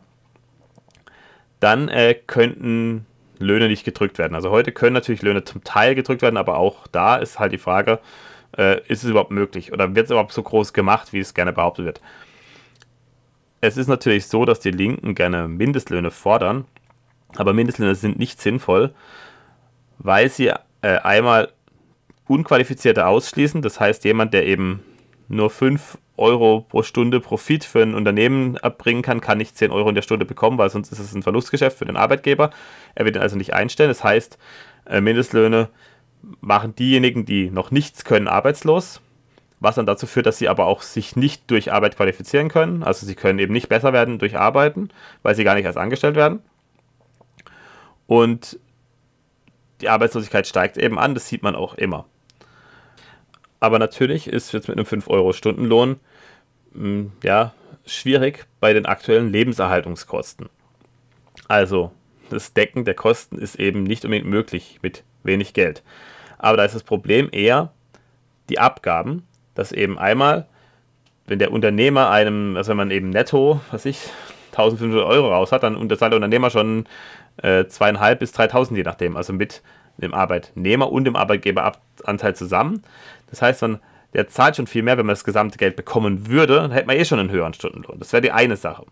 [1.60, 3.06] dann äh, könnten
[3.39, 4.36] Löhne nicht gedrückt werden.
[4.36, 7.58] Also heute können natürlich Löhne zum Teil gedrückt werden, aber auch da ist halt die
[7.58, 8.00] Frage,
[8.58, 11.54] äh, ist es überhaupt möglich oder wird es überhaupt so groß gemacht, wie es gerne
[11.54, 12.02] behauptet wird.
[13.62, 16.65] Es ist natürlich so, dass die Linken gerne Mindestlöhne fordern,
[17.36, 18.93] aber Mindestlöhne sind nicht sinnvoll,
[19.98, 20.48] weil sie
[20.82, 21.52] äh, einmal
[22.28, 24.84] Unqualifizierte ausschließen, das heißt jemand, der eben
[25.28, 29.90] nur 5 Euro pro Stunde Profit für ein Unternehmen erbringen kann, kann nicht 10 Euro
[29.90, 32.50] in der Stunde bekommen, weil sonst ist es ein Verlustgeschäft für den Arbeitgeber.
[32.96, 33.90] Er wird ihn also nicht einstellen.
[33.90, 34.38] Das heißt,
[34.86, 35.70] äh, Mindestlöhne
[36.42, 39.02] machen diejenigen, die noch nichts können, arbeitslos,
[39.60, 42.84] was dann dazu führt, dass sie aber auch sich nicht durch Arbeit qualifizieren können.
[42.84, 44.90] Also sie können eben nicht besser werden durch Arbeiten,
[45.22, 46.42] weil sie gar nicht erst angestellt werden.
[48.08, 48.60] Und
[49.82, 52.06] die Arbeitslosigkeit steigt eben an, das sieht man auch immer.
[53.60, 56.00] Aber natürlich ist jetzt mit einem 5-Euro-Stundenlohn
[56.74, 57.54] hm, ja,
[57.86, 60.50] schwierig bei den aktuellen Lebenserhaltungskosten.
[61.48, 61.91] Also
[62.30, 65.84] das Decken der Kosten ist eben nicht unbedingt möglich mit wenig Geld.
[66.38, 67.72] Aber da ist das Problem eher
[68.50, 70.46] die Abgaben, dass eben einmal,
[71.26, 74.10] wenn der Unternehmer einem, also wenn man eben netto, was ich,
[74.52, 76.88] 1500 Euro raus hat, dann zahlt der Unternehmer schon
[77.38, 79.62] äh, zweieinhalb bis 3000, je nachdem, also mit
[79.98, 82.84] dem Arbeitnehmer und dem Arbeitgeberanteil zusammen.
[83.30, 83.80] Das heißt, man,
[84.13, 86.96] der zahlt schon viel mehr, wenn man das gesamte Geld bekommen würde, dann hätte man
[86.96, 88.00] eh schon einen höheren Stundenlohn.
[88.00, 88.86] Das wäre die eine Sache.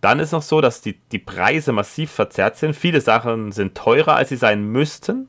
[0.00, 2.74] Dann ist noch so, dass die, die Preise massiv verzerrt sind.
[2.74, 5.28] Viele Sachen sind teurer, als sie sein müssten,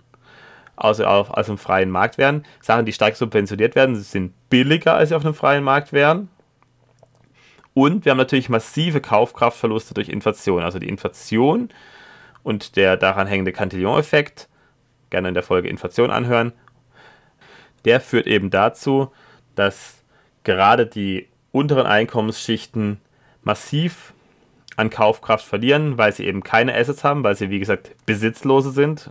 [0.76, 2.46] also auf, als im freien Markt wären.
[2.62, 6.30] Sachen, die stark subventioniert werden, sind billiger, als sie auf einem freien Markt wären.
[7.74, 10.64] Und wir haben natürlich massive Kaufkraftverluste durch Inflation.
[10.64, 11.70] Also die Inflation
[12.44, 14.50] und der daran hängende Cantillon-Effekt,
[15.10, 16.54] gerne in der Folge Inflation anhören,
[17.86, 19.12] der führt eben dazu,
[19.56, 20.04] dass
[20.44, 23.00] gerade die unteren Einkommensschichten
[23.44, 24.14] massiv
[24.78, 29.10] an Kaufkraft verlieren, weil sie eben keine Assets haben, weil sie, wie gesagt, Besitzlose sind,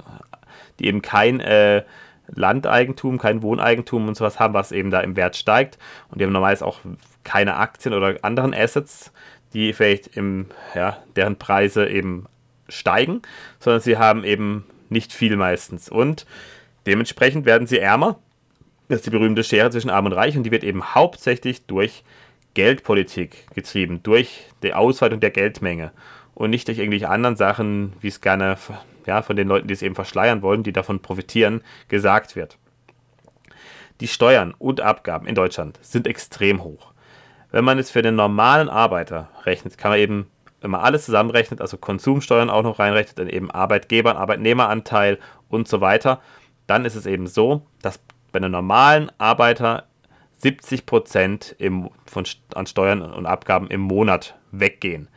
[0.78, 1.84] die eben kein äh,
[2.28, 5.78] Landeigentum, kein Wohneigentum und sowas haben, was eben da im Wert steigt.
[6.08, 6.80] Und die haben normalerweise auch
[7.24, 9.12] keine Aktien oder anderen Assets,
[9.52, 12.26] die vielleicht im, ja, deren Preise eben
[12.68, 13.22] steigen,
[13.58, 15.88] sondern sie haben eben nicht viel meistens.
[15.88, 16.26] Und
[16.86, 18.18] dementsprechend werden sie ärmer.
[18.90, 22.02] Das ist die berühmte Schere zwischen Arm und Reich und die wird eben hauptsächlich durch
[22.54, 25.92] Geldpolitik getrieben, durch die Ausweitung der Geldmenge
[26.34, 28.56] und nicht durch irgendwelche anderen Sachen, wie es gerne
[29.06, 32.58] ja, von den Leuten, die es eben verschleiern wollen, die davon profitieren, gesagt wird.
[34.00, 36.92] Die Steuern und Abgaben in Deutschland sind extrem hoch.
[37.52, 40.26] Wenn man es für den normalen Arbeiter rechnet, kann man eben,
[40.62, 45.80] wenn man alles zusammenrechnet, also Konsumsteuern auch noch reinrechnet, dann eben Arbeitgeber, Arbeitnehmeranteil und so
[45.80, 46.20] weiter,
[46.66, 48.00] dann ist es eben so, dass
[48.32, 49.84] bei einem normalen Arbeiter
[50.38, 51.56] 70 Prozent
[52.54, 55.08] an Steuern und Abgaben im Monat weggehen.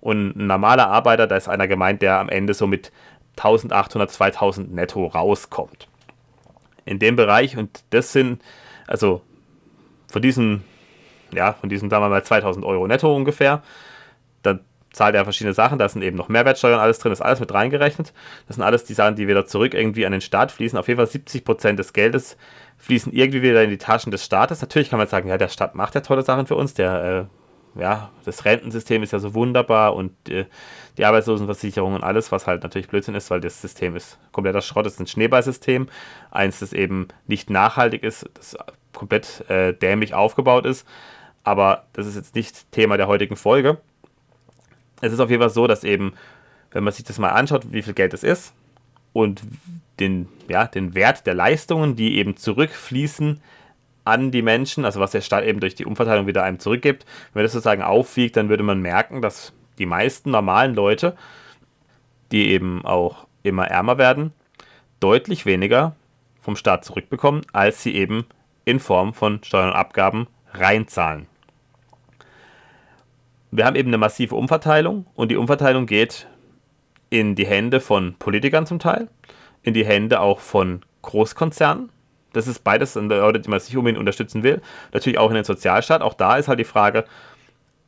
[0.00, 2.92] Und ein normaler Arbeiter, da ist einer gemeint, der am Ende so mit
[3.36, 5.88] 1800, 2000 netto rauskommt.
[6.84, 8.42] In dem Bereich, und das sind,
[8.86, 9.22] also
[10.06, 10.64] von diesen,
[11.32, 13.62] ja, von diesen, sagen wir mal, 2000 Euro netto ungefähr,
[14.98, 18.12] zahlt er verschiedene Sachen, da sind eben noch Mehrwertsteuern, alles drin, ist alles mit reingerechnet.
[18.48, 20.76] Das sind alles die Sachen, die wieder zurück irgendwie an den Staat fließen.
[20.76, 22.36] Auf jeden Fall 70 Prozent des Geldes
[22.78, 24.60] fließen irgendwie wieder in die Taschen des Staates.
[24.60, 27.28] Natürlich kann man sagen, ja, der Staat macht ja tolle Sachen für uns, der,
[27.76, 30.46] äh, ja, das Rentensystem ist ja so wunderbar und äh,
[30.96, 34.84] die Arbeitslosenversicherung und alles, was halt natürlich Blödsinn ist, weil das System ist kompletter Schrott,
[34.84, 35.88] das ist ein Schneeballsystem,
[36.32, 38.56] eins, das eben nicht nachhaltig ist, das
[38.92, 40.88] komplett äh, dämlich aufgebaut ist,
[41.44, 43.78] aber das ist jetzt nicht Thema der heutigen Folge.
[45.00, 46.12] Es ist auf jeden Fall so, dass eben,
[46.70, 48.54] wenn man sich das mal anschaut, wie viel Geld es ist
[49.12, 49.42] und
[50.00, 53.40] den, ja, den Wert der Leistungen, die eben zurückfließen
[54.04, 57.40] an die Menschen, also was der Staat eben durch die Umverteilung wieder einem zurückgibt, wenn
[57.40, 61.16] man das sozusagen aufwiegt, dann würde man merken, dass die meisten normalen Leute,
[62.32, 64.32] die eben auch immer ärmer werden,
[65.00, 65.94] deutlich weniger
[66.40, 68.26] vom Staat zurückbekommen, als sie eben
[68.64, 71.26] in Form von Steuern und Abgaben reinzahlen.
[73.50, 76.26] Wir haben eben eine massive Umverteilung und die Umverteilung geht
[77.10, 79.08] in die Hände von Politikern zum Teil,
[79.62, 81.88] in die Hände auch von Großkonzernen.
[82.34, 84.60] Das ist beides Leute, die man sich unbedingt unterstützen will.
[84.92, 86.02] Natürlich auch in den Sozialstaat.
[86.02, 87.04] Auch da ist halt die Frage,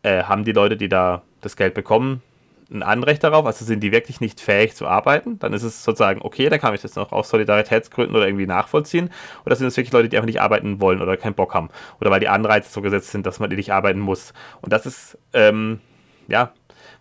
[0.03, 2.23] äh, haben die Leute, die da das Geld bekommen,
[2.72, 3.46] ein Anrecht darauf?
[3.46, 5.38] Also sind die wirklich nicht fähig zu arbeiten?
[5.38, 9.11] Dann ist es sozusagen okay, da kann ich das noch aus Solidaritätsgründen oder irgendwie nachvollziehen.
[9.44, 11.70] Oder sind es wirklich Leute, die einfach nicht arbeiten wollen oder keinen Bock haben?
[12.00, 14.33] Oder weil die Anreize so gesetzt sind, dass man nicht arbeiten muss.
[14.61, 15.80] Und das ist, ähm,
[16.28, 16.52] ja,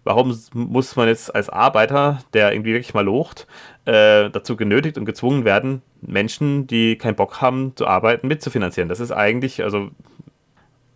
[0.03, 3.47] warum muss man jetzt als Arbeiter, der irgendwie wirklich mal locht,
[3.85, 8.89] äh, dazu genötigt und gezwungen werden, Menschen, die keinen Bock haben zu arbeiten, mitzufinanzieren?
[8.89, 9.91] Das ist eigentlich, also,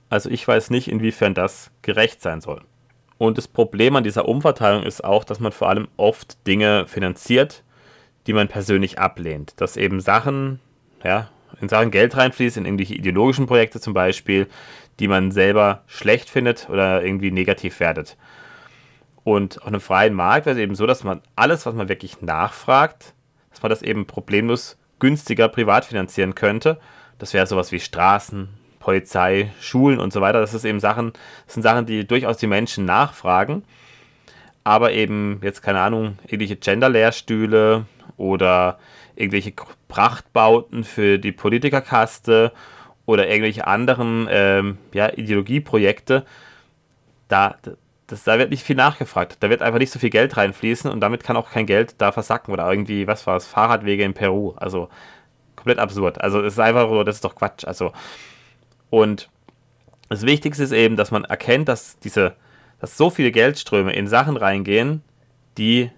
[0.09, 2.61] also ich weiß nicht, inwiefern das gerecht sein soll.
[3.23, 7.63] Und das Problem an dieser Umverteilung ist auch, dass man vor allem oft Dinge finanziert,
[8.27, 9.53] die man persönlich ablehnt.
[9.61, 10.59] Dass eben Sachen,
[11.05, 11.29] ja,
[11.61, 14.47] in Sachen Geld reinfließt, in irgendwelche ideologischen Projekte zum Beispiel,
[14.99, 18.17] die man selber schlecht findet oder irgendwie negativ wertet.
[19.23, 22.21] Und auf einem freien Markt wäre es eben so, dass man alles, was man wirklich
[22.21, 23.13] nachfragt,
[23.51, 26.77] dass man das eben problemlos günstiger privat finanzieren könnte.
[27.19, 28.49] Das wäre sowas wie Straßen,
[28.83, 30.41] Polizei, Schulen und so weiter.
[30.41, 31.13] Das ist eben Sachen,
[31.45, 33.63] das sind Sachen, die durchaus die Menschen nachfragen.
[34.65, 37.85] Aber eben jetzt, keine Ahnung, irgendwelche Gender-Lehrstühle
[38.17, 38.77] oder
[39.15, 39.53] irgendwelche
[39.87, 42.51] Prachtbauten für die Politikerkaste
[43.05, 46.25] oder irgendwelche anderen ähm, ja, Ideologieprojekte,
[47.29, 47.55] da,
[48.07, 49.37] das, da wird nicht viel nachgefragt.
[49.39, 52.11] Da wird einfach nicht so viel Geld reinfließen und damit kann auch kein Geld da
[52.11, 54.53] versacken oder irgendwie, was war es, Fahrradwege in Peru.
[54.57, 54.89] Also
[55.55, 56.19] komplett absurd.
[56.19, 57.65] Also es ist einfach so, das ist doch Quatsch.
[57.65, 57.93] Also
[58.93, 59.27] und
[60.07, 62.35] das Wichtigste ist eben, dass man erkennt, dass diese,
[62.79, 65.01] dass so viele Geldströme in Sachen reingehen,
[65.57, 65.89] die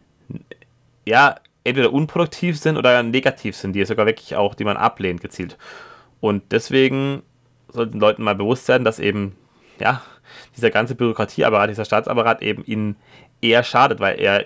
[1.06, 5.58] ja entweder unproduktiv sind oder negativ sind, die sogar wirklich auch, die man ablehnt, gezielt.
[6.22, 7.24] Und deswegen
[7.68, 9.36] sollten Leuten mal bewusst sein, dass eben,
[9.78, 10.02] ja,
[10.56, 12.96] dieser ganze Bürokratieapparat, dieser Staatsapparat eben ihnen
[13.42, 14.46] eher schadet, weil er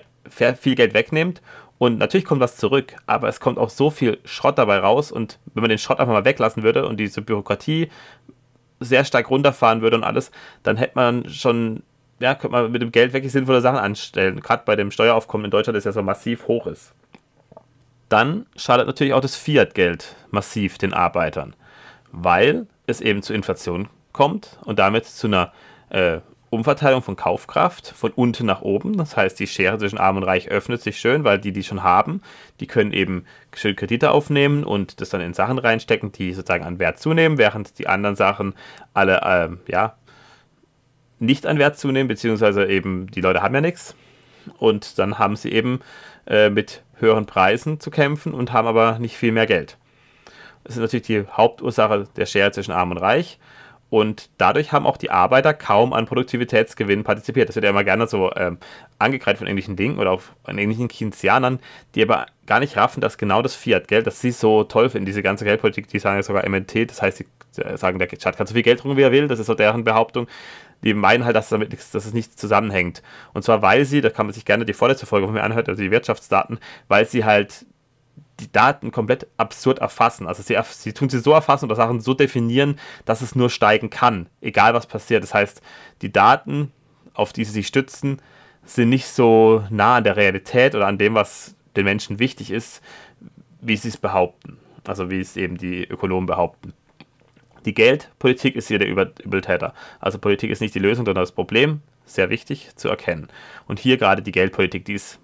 [0.56, 1.40] viel Geld wegnimmt
[1.80, 5.38] und natürlich kommt was zurück, aber es kommt auch so viel Schrott dabei raus und
[5.54, 7.88] wenn man den Schrott einfach mal weglassen würde und diese Bürokratie
[8.80, 10.30] sehr stark runterfahren würde und alles,
[10.62, 11.82] dann hätte man schon,
[12.18, 14.40] ja, könnte man mit dem Geld wirklich sinnvolle Sachen anstellen.
[14.40, 16.94] Gerade bei dem Steueraufkommen in Deutschland, das ja so massiv hoch ist.
[18.08, 21.54] Dann schadet natürlich auch das Fiat-Geld massiv den Arbeitern,
[22.10, 25.52] weil es eben zu Inflation kommt und damit zu einer
[25.90, 28.96] äh, Umverteilung von Kaufkraft von unten nach oben.
[28.96, 31.84] Das heißt, die Schere zwischen Arm und Reich öffnet sich schön, weil die, die schon
[31.84, 32.22] haben,
[32.58, 36.80] die können eben schön Kredite aufnehmen und das dann in Sachen reinstecken, die sozusagen an
[36.80, 38.54] Wert zunehmen, während die anderen Sachen
[38.94, 39.94] alle, ähm, ja,
[41.20, 43.94] nicht an Wert zunehmen, beziehungsweise eben die Leute haben ja nichts.
[44.58, 45.80] Und dann haben sie eben
[46.26, 49.76] äh, mit höheren Preisen zu kämpfen und haben aber nicht viel mehr Geld.
[50.64, 53.38] Das ist natürlich die Hauptursache der Schere zwischen Arm und Reich.
[53.90, 57.48] Und dadurch haben auch die Arbeiter kaum an Produktivitätsgewinn partizipiert.
[57.48, 58.58] Das wird ja immer gerne so ähm,
[59.00, 61.58] angekreidet von ähnlichen Dingen oder auch von ähnlichen Keynesianern,
[61.94, 65.22] die aber gar nicht raffen, dass genau das Fiat-Geld, das sie so toll finden, diese
[65.22, 67.26] ganze Geldpolitik, die sagen ja sogar MNT, das heißt, sie
[67.62, 69.54] äh, sagen, der Staat kann so viel Geld drucken, wie er will, das ist so
[69.54, 70.28] deren Behauptung.
[70.82, 73.02] Die meinen halt, dass, damit, dass es nicht zusammenhängt.
[73.34, 75.66] Und zwar, weil sie, da kann man sich gerne die vorletzte Folge von mir anhören,
[75.66, 77.66] also die Wirtschaftsdaten, weil sie halt
[78.40, 80.26] die Daten komplett absurd erfassen.
[80.26, 83.90] Also sie, sie tun sie so erfassen oder Sachen so definieren, dass es nur steigen
[83.90, 85.22] kann, egal was passiert.
[85.22, 85.62] Das heißt,
[86.02, 86.72] die Daten,
[87.14, 88.20] auf die sie sich stützen,
[88.64, 92.82] sind nicht so nah an der Realität oder an dem, was den Menschen wichtig ist,
[93.60, 94.58] wie sie es behaupten.
[94.86, 96.72] Also wie es eben die Ökonomen behaupten.
[97.64, 99.74] Die Geldpolitik ist hier der Übeltäter.
[100.00, 101.82] Also Politik ist nicht die Lösung, sondern das Problem.
[102.06, 103.28] Sehr wichtig zu erkennen.
[103.66, 105.20] Und hier gerade die Geldpolitik, die ist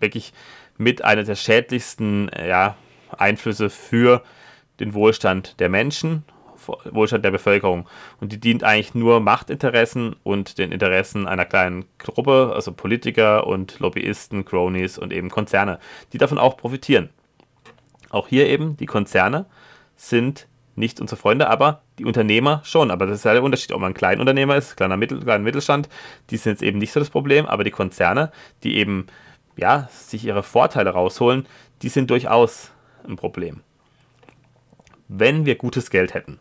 [0.00, 0.32] wirklich
[0.78, 2.76] mit einer der schädlichsten ja,
[3.16, 4.22] Einflüsse für
[4.80, 6.24] den Wohlstand der Menschen,
[6.90, 7.88] Wohlstand der Bevölkerung.
[8.20, 13.78] Und die dient eigentlich nur Machtinteressen und den Interessen einer kleinen Gruppe, also Politiker und
[13.80, 15.78] Lobbyisten, Cronies und eben Konzerne,
[16.12, 17.10] die davon auch profitieren.
[18.10, 19.46] Auch hier eben, die Konzerne
[19.96, 22.90] sind nicht unsere Freunde, aber die Unternehmer schon.
[22.90, 25.88] Aber das ist ja der Unterschied, ob man ein Kleinunternehmer ist, kleiner Mittel, kleiner Mittelstand,
[26.30, 28.32] die sind jetzt eben nicht so das Problem, aber die Konzerne,
[28.62, 29.06] die eben
[29.56, 31.46] ja, sich ihre Vorteile rausholen,
[31.82, 32.70] die sind durchaus
[33.06, 33.60] ein Problem.
[35.08, 36.38] Wenn wir gutes Geld hätten,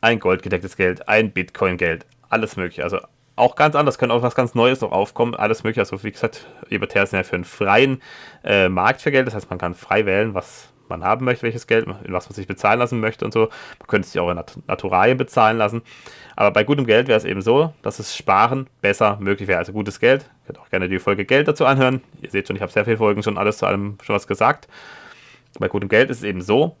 [0.00, 2.98] ein goldgedecktes Geld, ein Bitcoin-Geld, alles mögliche, also
[3.36, 5.80] auch ganz anders, können auch was ganz Neues noch aufkommen, alles mögliche.
[5.80, 8.00] Also wie gesagt, Libertäre sind ja für einen freien
[8.44, 11.66] äh, Markt für Geld, das heißt, man kann frei wählen, was man haben möchte, welches
[11.66, 13.48] Geld, in was man sich bezahlen lassen möchte und so.
[13.78, 15.82] Man könnte sich auch in Nat Naturalien bezahlen lassen.
[16.36, 19.58] Aber bei gutem Geld wäre es eben so, dass das Sparen besser möglich wäre.
[19.58, 22.02] Also gutes Geld, ihr könnt auch gerne die Folge Geld dazu anhören.
[22.22, 24.68] Ihr seht schon, ich habe sehr viele Folgen schon alles zu allem schon was gesagt.
[25.58, 26.76] Bei gutem Geld ist es eben so,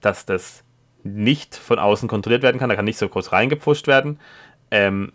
[0.00, 0.64] dass das
[1.04, 2.68] nicht von außen kontrolliert werden kann.
[2.68, 4.18] Da kann nicht so groß reingepfuscht werden.
[4.70, 5.12] Ähm,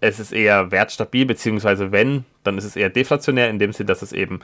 [0.00, 4.02] es ist eher wertstabil, beziehungsweise wenn, dann ist es eher deflationär, in dem Sinne, dass
[4.02, 4.40] es eben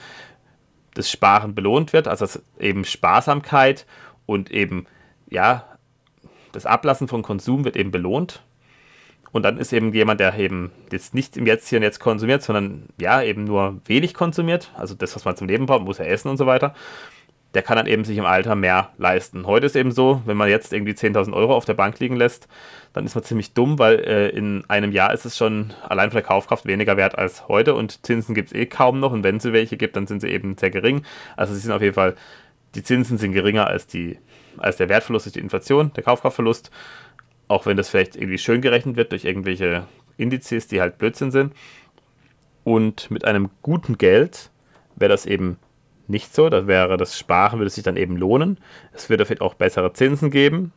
[0.99, 3.87] das Sparen belohnt wird, also eben Sparsamkeit
[4.27, 4.87] und eben,
[5.31, 5.65] ja,
[6.51, 8.43] das Ablassen von Konsum wird eben belohnt.
[9.31, 12.43] Und dann ist eben jemand, der eben jetzt nicht im Jetzt hier und Jetzt konsumiert,
[12.43, 16.11] sondern ja, eben nur wenig konsumiert, also das, was man zum Leben braucht, muss er
[16.11, 16.75] essen und so weiter,
[17.55, 19.47] der kann dann eben sich im Alter mehr leisten.
[19.47, 22.47] Heute ist eben so, wenn man jetzt irgendwie 10.000 Euro auf der Bank liegen lässt,
[22.93, 26.17] dann ist man ziemlich dumm, weil äh, in einem Jahr ist es schon allein von
[26.17, 29.37] der Kaufkraft weniger wert als heute und Zinsen gibt es eh kaum noch und wenn
[29.37, 31.03] es welche gibt, dann sind sie eben sehr gering.
[31.37, 32.17] Also sie sind auf jeden Fall,
[32.75, 34.19] die Zinsen sind geringer als, die,
[34.59, 36.71] als der Wertverlust durch die Inflation, der Kaufkraftverlust,
[37.49, 39.87] auch wenn das vielleicht irgendwie schön gerechnet wird durch irgendwelche
[40.19, 41.55] Indizes, die halt Blödsinn sind.
[42.63, 44.51] Und mit einem guten Geld
[44.97, 45.57] wäre das eben
[46.09, 46.49] nicht so.
[46.49, 48.59] Da wäre das Sparen würde sich dann eben lohnen.
[48.93, 50.73] Es würde vielleicht auch bessere Zinsen geben,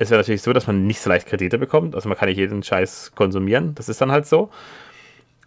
[0.00, 1.94] es wäre natürlich so, dass man nicht so leicht Kredite bekommt.
[1.94, 3.74] Also man kann nicht jeden Scheiß konsumieren.
[3.74, 4.48] Das ist dann halt so.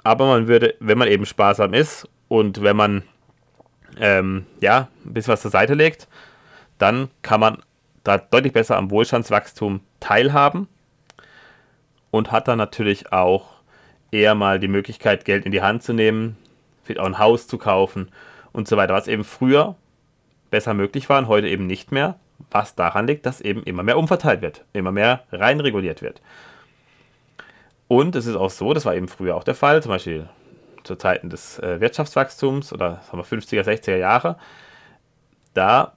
[0.03, 3.01] Aber man würde, wenn man eben sparsam ist und wenn man
[3.99, 6.07] ähm, ja, ein bisschen was zur Seite legt,
[6.77, 7.63] dann kann man
[8.03, 10.67] da deutlich besser am Wohlstandswachstum teilhaben
[12.11, 13.55] und hat dann natürlich auch
[14.11, 16.37] eher mal die Möglichkeit, Geld in die Hand zu nehmen,
[16.83, 18.11] vielleicht auch ein Haus zu kaufen
[18.53, 19.75] und so weiter, was eben früher
[20.49, 22.15] besser möglich war und heute eben nicht mehr
[22.51, 26.21] was daran liegt, dass eben immer mehr umverteilt wird, immer mehr reinreguliert wird.
[27.87, 30.29] Und es ist auch so, das war eben früher auch der Fall, zum Beispiel
[30.83, 34.37] zu Zeiten des äh, Wirtschaftswachstums oder sagen wir 50er, 60er Jahre,
[35.53, 35.93] da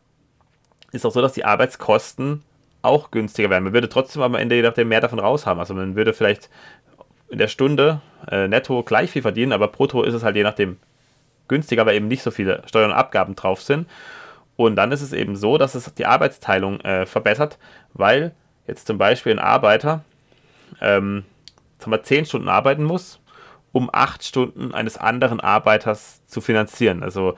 [0.92, 2.42] ist auch so, dass die Arbeitskosten
[2.82, 3.64] auch günstiger werden.
[3.64, 5.58] Man würde trotzdem am Ende je nachdem mehr davon raus haben.
[5.58, 6.48] Also man würde vielleicht
[7.28, 10.76] in der Stunde äh, netto gleich viel verdienen, aber brutto ist es halt je nachdem
[11.48, 13.88] günstiger, weil eben nicht so viele Steuern und Abgaben drauf sind.
[14.56, 17.58] Und dann ist es eben so, dass es die Arbeitsteilung äh, verbessert,
[17.92, 18.34] weil
[18.66, 20.04] jetzt zum Beispiel ein Arbeiter
[20.80, 21.24] ähm,
[21.78, 23.20] sagen wir, 10 Stunden arbeiten muss,
[23.72, 27.02] um 8 Stunden eines anderen Arbeiters zu finanzieren.
[27.02, 27.36] Also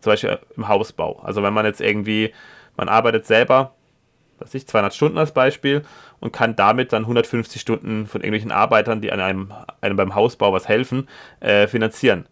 [0.00, 1.20] zum Beispiel im Hausbau.
[1.22, 2.32] Also wenn man jetzt irgendwie,
[2.76, 3.74] man arbeitet selber,
[4.38, 5.82] was ich, 200 Stunden als Beispiel
[6.20, 10.52] und kann damit dann 150 Stunden von irgendwelchen Arbeitern, die an einem, einem beim Hausbau
[10.52, 11.08] was helfen,
[11.40, 12.26] äh, finanzieren.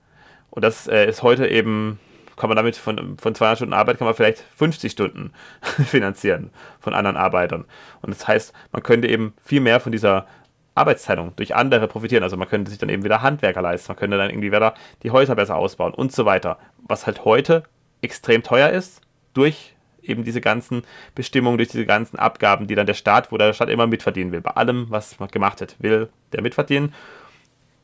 [0.56, 2.00] Und das äh, ist heute eben
[2.36, 5.32] kann man damit von, von 200 Stunden Arbeit kann man vielleicht 50 Stunden
[5.86, 7.64] finanzieren von anderen Arbeitern.
[8.02, 10.26] Und das heißt, man könnte eben viel mehr von dieser
[10.74, 12.22] Arbeitsteilung durch andere profitieren.
[12.22, 15.10] Also man könnte sich dann eben wieder Handwerker leisten, man könnte dann irgendwie wieder die
[15.10, 16.58] Häuser besser ausbauen und so weiter.
[16.86, 17.62] Was halt heute
[18.02, 19.00] extrem teuer ist,
[19.32, 20.82] durch eben diese ganzen
[21.14, 24.40] Bestimmungen, durch diese ganzen Abgaben, die dann der Staat, wo der Staat immer mitverdienen will.
[24.42, 26.94] Bei allem, was man gemacht hat, will der mitverdienen.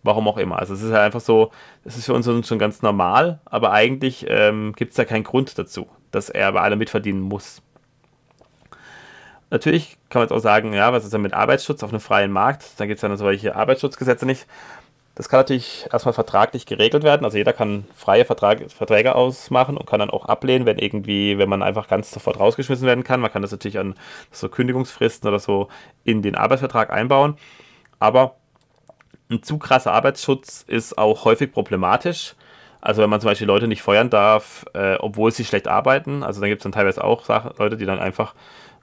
[0.05, 0.59] Warum auch immer.
[0.59, 1.53] Also es ist halt einfach so,
[1.85, 5.57] es ist für uns schon ganz normal, aber eigentlich ähm, gibt es da keinen Grund
[5.57, 7.63] dazu, dass er bei allem mitverdienen muss.
[9.51, 12.33] Natürlich kann man jetzt auch sagen, ja, was ist denn mit Arbeitsschutz auf einem freien
[12.33, 12.65] Markt?
[12.79, 14.47] Da gibt es dann solche Arbeitsschutzgesetze nicht.
[15.15, 17.25] Das kann natürlich erstmal vertraglich geregelt werden.
[17.27, 21.51] Also jeder kann freie Vertrag, Verträge ausmachen und kann dann auch ablehnen, wenn irgendwie, wenn
[21.51, 23.21] man einfach ganz sofort rausgeschmissen werden kann.
[23.21, 23.95] Man kann das natürlich an
[24.31, 25.69] so Kündigungsfristen oder so
[26.03, 27.37] in den Arbeitsvertrag einbauen.
[27.99, 28.37] Aber
[29.33, 32.35] ein zu krasser Arbeitsschutz ist auch häufig problematisch.
[32.81, 36.23] Also wenn man zum Beispiel Leute nicht feuern darf, äh, obwohl sie schlecht arbeiten.
[36.23, 38.35] Also dann gibt es dann teilweise auch Sachen, Leute, die dann einfach,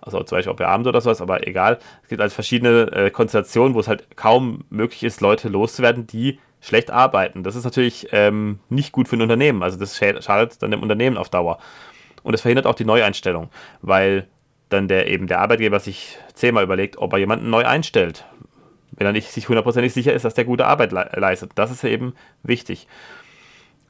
[0.02, 1.80] also zum Beispiel ob Abend oder sowas, aber egal.
[2.04, 6.40] Es gibt also verschiedene äh, Konstellationen, wo es halt kaum möglich ist, Leute loszuwerden, die
[6.62, 7.44] schlecht arbeiten.
[7.44, 9.64] Das ist natürlich ähm, nicht gut für ein Unternehmen.
[9.64, 11.60] Also das schadet dann dem Unternehmen auf Dauer.
[12.24, 13.50] Und es verhindert auch die Neueinstellung,
[13.82, 14.28] weil
[14.70, 18.26] dann der eben der Arbeitgeber sich zehnmal überlegt, ob er jemanden neu einstellt
[18.92, 21.52] wenn er nicht sich hundertprozentig sicher ist, dass der gute Arbeit le leistet.
[21.56, 22.88] Das ist eben wichtig.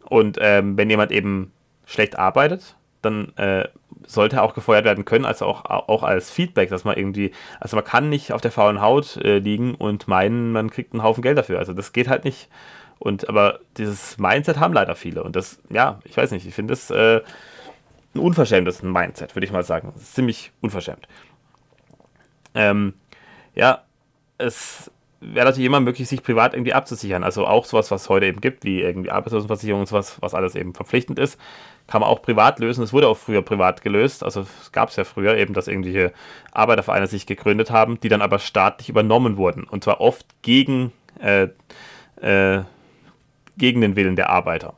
[0.04, 1.52] Und ähm, wenn jemand eben
[1.86, 3.68] schlecht arbeitet, dann äh,
[4.06, 7.76] sollte er auch gefeuert werden können, also auch, auch als Feedback, dass man irgendwie, also
[7.76, 11.22] man kann nicht auf der faulen Haut äh, liegen und meinen, man kriegt einen Haufen
[11.22, 11.60] Geld dafür.
[11.60, 12.50] Also das geht halt nicht.
[12.98, 15.23] Und aber dieses Mindset haben leider viele.
[15.23, 17.21] Und das, ja, ich weiß nicht, ich finde das äh,
[18.13, 19.94] ein unverschämtes Mindset, würde ich mal sagen.
[19.98, 21.08] ziemlich unverschämt.
[22.56, 22.94] Ähm,
[23.56, 23.84] ja,
[24.38, 24.92] es
[25.22, 27.24] wäre natürlich immer möglich, sich privat irgendwie abzusichern.
[27.24, 30.56] Also auch sowas, was es heute eben gibt, wie irgendwie Arbeitslosenversicherung und sowas, was alles
[30.56, 31.40] eben verpflichtend ist,
[31.88, 32.84] kann man auch privat lösen.
[32.84, 34.24] Es wurde auch früher privat gelöst.
[34.24, 36.13] Also es gab es ja früher eben, dass irgendwelche
[36.52, 39.63] Arbeitervereine sich gegründet haben, die dann aber staatlich übernommen wurden.
[39.63, 41.50] Und zwar oft gegen, äh,
[42.22, 42.63] äh,
[43.58, 44.76] gegen den Willen der Arbeiter.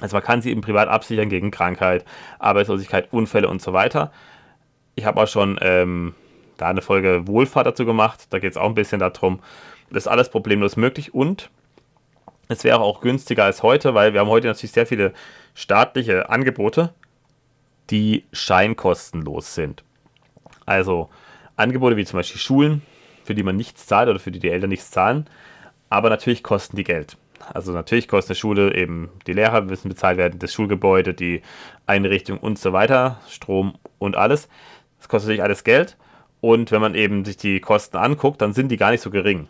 [0.00, 2.04] Also man kann sie eben privat absichern gegen Krankheit,
[2.38, 4.10] Arbeitslosigkeit, Unfälle und so weiter.
[4.94, 6.14] Ich habe auch schon ähm,
[6.62, 8.26] da eine Folge Wohlfahrt dazu gemacht.
[8.30, 9.40] Da geht es auch ein bisschen darum.
[9.90, 11.50] Das ist alles problemlos möglich und
[12.48, 15.12] es wäre auch günstiger als heute, weil wir haben heute natürlich sehr viele
[15.54, 16.94] staatliche Angebote,
[17.90, 19.84] die scheinkostenlos sind.
[20.64, 21.10] Also
[21.56, 22.82] Angebote wie zum Beispiel Schulen,
[23.24, 25.28] für die man nichts zahlt oder für die die Eltern nichts zahlen,
[25.90, 27.16] aber natürlich kosten die Geld.
[27.52, 31.42] Also natürlich kostet eine Schule eben, die Lehrer müssen bezahlt werden, das Schulgebäude, die
[31.86, 34.48] Einrichtung und so weiter, Strom und alles.
[34.98, 35.96] Das kostet natürlich alles Geld.
[36.42, 39.46] Und wenn man eben sich die Kosten anguckt, dann sind die gar nicht so gering.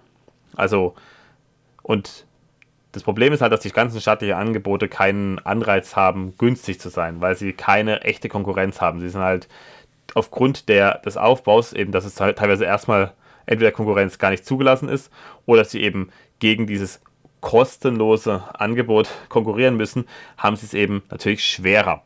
[0.55, 0.95] Also,
[1.83, 2.27] und
[2.93, 7.23] das Problem ist halt, dass die ganzen staatlichen Angebote keinen Anreiz haben, günstig zu sein,
[7.23, 9.01] weil sie keine echte Konkurrenz haben.
[9.01, 9.49] Sie sind halt
[10.15, 13.15] aufgrund der, des Aufbaus, eben, dass es teilweise erstmal
[13.47, 15.11] entweder Konkurrenz gar nicht zugelassen ist
[15.47, 17.01] oder dass sie eben gegen dieses
[17.41, 20.05] kostenlose Angebot konkurrieren müssen,
[20.37, 22.03] haben sie es eben natürlich schwerer.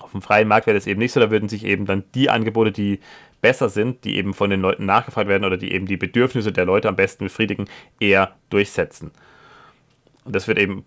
[0.00, 2.28] Auf dem freien Markt wäre das eben nicht so, da würden sich eben dann die
[2.28, 3.00] Angebote, die
[3.42, 6.64] besser sind, die eben von den Leuten nachgefragt werden oder die eben die Bedürfnisse der
[6.64, 7.66] Leute am besten befriedigen,
[8.00, 9.10] eher durchsetzen.
[10.24, 10.86] Und das wird eben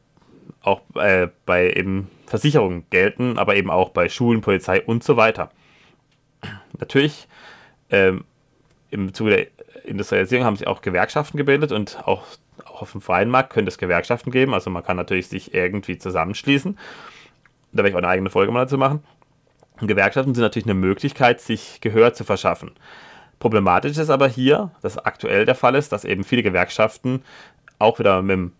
[0.62, 5.52] auch äh, bei eben Versicherungen gelten, aber eben auch bei Schulen, Polizei und so weiter.
[6.80, 7.28] Natürlich,
[7.92, 8.26] ähm,
[8.90, 9.48] im Zuge der
[9.86, 12.24] Industrialisierung haben sich auch Gewerkschaften gebildet und auch,
[12.64, 14.54] auch auf dem freien Markt könnte es Gewerkschaften geben.
[14.54, 16.78] Also man kann natürlich sich irgendwie zusammenschließen.
[17.72, 19.04] Da werde ich auch eine eigene Folge mal dazu machen.
[19.80, 22.72] Und Gewerkschaften sind natürlich eine Möglichkeit, sich Gehör zu verschaffen.
[23.40, 27.22] Problematisch ist aber hier, dass aktuell der Fall ist, dass eben viele Gewerkschaften
[27.80, 28.52] auch wieder mit dem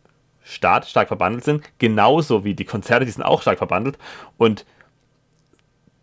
[0.44, 3.98] Staat stark verbandelt sind, genauso wie die Konzerne, die sind auch stark verbandelt
[4.38, 4.66] und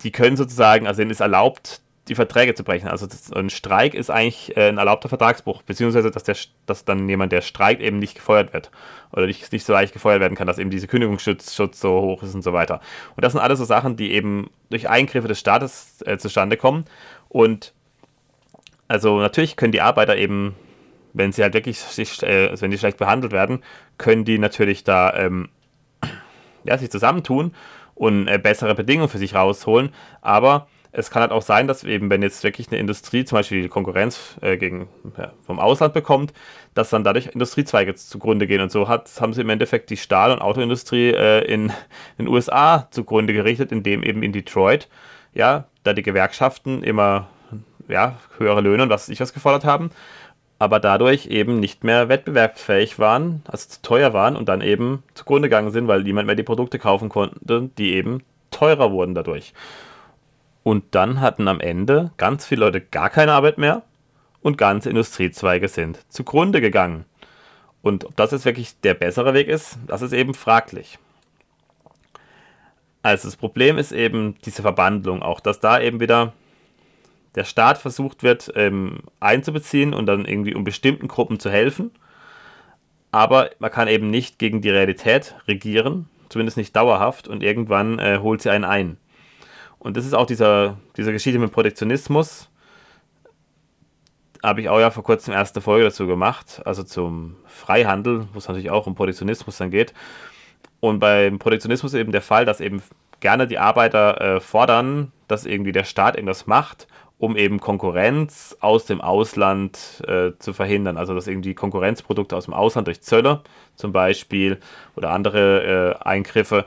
[0.03, 1.81] die können sozusagen, also denen ist erlaubt,
[2.13, 2.89] die Verträge zu brechen.
[2.89, 6.37] Also das, ein Streik ist eigentlich äh, ein erlaubter Vertragsbruch, beziehungsweise dass, der,
[6.67, 8.71] dass dann jemand, der streikt, eben nicht gefeuert wird
[9.13, 12.23] oder nicht, nicht so leicht gefeuert werden kann, dass eben diese Kündigungsschutz Schutz so hoch
[12.23, 12.81] ist und so weiter.
[13.17, 16.85] Und das sind alles so Sachen, die eben durch Eingriffe des Staates äh, zustande kommen.
[17.29, 17.73] Und
[18.89, 20.55] also natürlich können die Arbeiter eben
[21.15, 23.63] wenn sie halt wirklich sich, äh, also wenn die schlecht behandelt werden,
[23.99, 25.49] können die natürlich da ähm,
[26.65, 27.55] ja, sich zusammentun
[27.95, 29.91] und äh, bessere Bedingungen für sich rausholen.
[30.21, 33.63] Aber es kann halt auch sein, dass eben, wenn jetzt wirklich eine Industrie zum Beispiel
[33.63, 36.35] die Konkurrenz äh, gegen, ja, vom Ausland bekommt,
[36.75, 38.61] dass dann dadurch Industriezweige zugrunde gehen.
[38.61, 41.73] Und so hat, haben sie im Endeffekt die Stahl- und Autoindustrie äh, in,
[42.19, 44.89] den USA zugrunde gerichtet, indem eben in Detroit,
[45.33, 47.29] ja, da die Gewerkschaften immer
[47.89, 49.91] ja, höhere Löhne und was ich was gefordert haben,
[50.59, 55.49] aber dadurch eben nicht mehr wettbewerbsfähig waren, also zu teuer waren und dann eben zugrunde
[55.49, 59.55] gegangen sind, weil niemand mehr die Produkte kaufen konnte, die eben teurer wurden dadurch.
[60.63, 63.83] Und dann hatten am Ende ganz viele Leute gar keine Arbeit mehr
[64.43, 67.05] und ganze Industriezweige sind zugrunde gegangen.
[67.83, 70.99] Und ob das jetzt wirklich der bessere Weg ist, das ist eben fraglich.
[73.03, 76.33] Also das Problem ist eben diese Verbandlung, auch dass da eben wieder
[77.35, 81.91] der Staat versucht wird ähm, einzubeziehen und dann irgendwie um bestimmten Gruppen zu helfen.
[83.11, 88.19] Aber man kann eben nicht gegen die Realität regieren, zumindest nicht dauerhaft, und irgendwann äh,
[88.23, 88.97] holt sie einen ein.
[89.83, 92.49] Und das ist auch dieser, dieser Geschichte mit Protektionismus.
[94.41, 98.47] Habe ich auch ja vor kurzem erste Folge dazu gemacht, also zum Freihandel, wo es
[98.47, 99.93] natürlich auch um Protektionismus dann geht.
[100.79, 102.81] Und beim Protektionismus eben der Fall, dass eben
[103.19, 106.87] gerne die Arbeiter äh, fordern, dass irgendwie der Staat irgendwas macht
[107.23, 110.97] um eben Konkurrenz aus dem Ausland äh, zu verhindern.
[110.97, 113.43] Also dass irgendwie Konkurrenzprodukte aus dem Ausland durch Zölle
[113.77, 114.59] zum Beispiel
[114.97, 116.65] oder andere äh, Eingriffe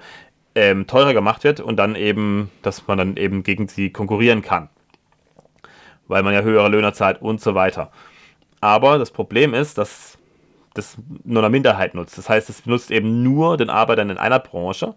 [0.56, 4.70] ähm, teurer gemacht wird und dann eben, dass man dann eben gegen sie konkurrieren kann.
[6.08, 7.92] Weil man ja höhere Löhne zahlt und so weiter.
[8.62, 10.18] Aber das Problem ist, dass
[10.74, 12.18] das nur eine Minderheit nutzt.
[12.18, 14.96] Das heißt, es nutzt eben nur den Arbeitern in einer Branche,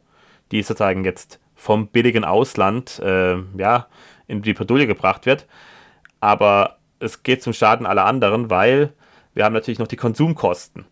[0.51, 3.87] die sozusagen jetzt vom billigen Ausland äh, ja,
[4.27, 5.47] in die Bredouille gebracht wird.
[6.21, 8.93] Aber es geht zum Schaden aller anderen, weil
[9.35, 10.85] wir haben natürlich noch die Konsumkosten.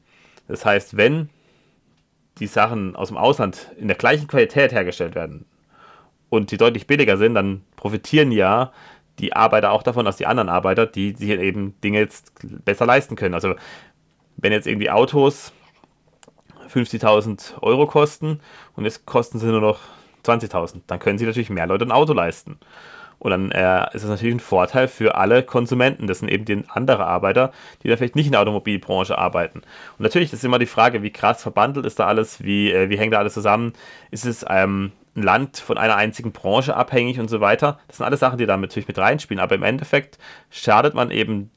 [0.49, 1.31] Das heißt, wenn
[2.39, 5.47] die Sachen aus dem Ausland in der gleichen Qualität hergestellt werden
[6.29, 8.73] und die deutlich billiger sind, dann profitieren ja
[9.19, 12.33] die Arbeiter auch davon, dass die anderen Arbeiter, die sich eben Dinge jetzt
[12.65, 13.35] besser leisten können.
[13.35, 13.55] Also
[14.37, 15.53] wenn jetzt irgendwie Autos
[16.69, 18.41] 50.000 Euro kosten
[18.75, 19.81] und jetzt kosten sie nur noch
[20.25, 22.59] 20.000, dann können sich natürlich mehr Leute ein Auto leisten.
[23.19, 26.07] Und dann äh, ist das natürlich ein Vorteil für alle Konsumenten.
[26.07, 27.53] Das sind eben die andere Arbeiter,
[27.83, 29.61] die da vielleicht nicht in der Automobilbranche arbeiten.
[29.61, 32.99] Und natürlich ist immer die Frage, wie krass verbandelt ist da alles, wie, äh, wie
[32.99, 33.73] hängt da alles zusammen?
[34.11, 37.79] Ist es ähm, ein Land von einer einzigen Branche abhängig und so weiter?
[37.89, 39.43] Das sind alles Sachen, die da natürlich mit reinspielen.
[39.43, 40.19] Aber im Endeffekt
[40.51, 41.51] schadet man eben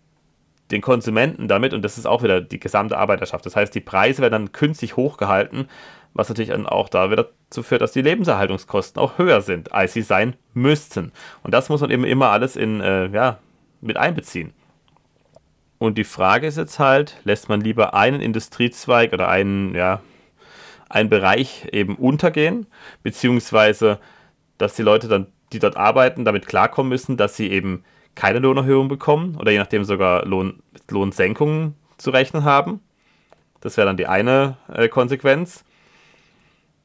[0.71, 3.45] den Konsumenten damit, und das ist auch wieder die gesamte Arbeiterschaft.
[3.45, 5.67] Das heißt, die Preise werden dann künstlich hochgehalten,
[6.13, 9.93] was natürlich dann auch da wieder dazu führt, dass die Lebenserhaltungskosten auch höher sind, als
[9.93, 11.11] sie sein müssten.
[11.43, 13.39] Und das muss man eben immer alles in, äh, ja,
[13.81, 14.53] mit einbeziehen.
[15.77, 20.01] Und die Frage ist jetzt halt, lässt man lieber einen Industriezweig oder einen, ja,
[20.89, 22.67] einen Bereich eben untergehen,
[23.03, 23.99] beziehungsweise
[24.57, 27.83] dass die Leute dann, die dort arbeiten, damit klarkommen müssen, dass sie eben
[28.15, 32.81] keine Lohnerhöhung bekommen oder je nachdem sogar Lohn, Lohnsenkungen zu rechnen haben.
[33.61, 35.63] Das wäre dann die eine äh, Konsequenz.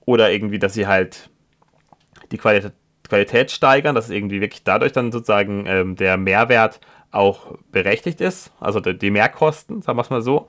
[0.06, 1.30] Oder irgendwie, dass sie halt
[2.30, 2.72] die Qualität,
[3.08, 6.80] Qualität steigern, dass irgendwie wirklich dadurch dann sozusagen ähm, der Mehrwert
[7.10, 10.48] auch berechtigt ist, also die, Mehrkosten, sagen wir es mal so.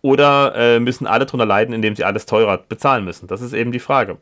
[0.00, 3.26] Oder äh, müssen alle darunter leiden, indem sie alles teurer bezahlen müssen?
[3.26, 4.18] Das ist eben die Frage.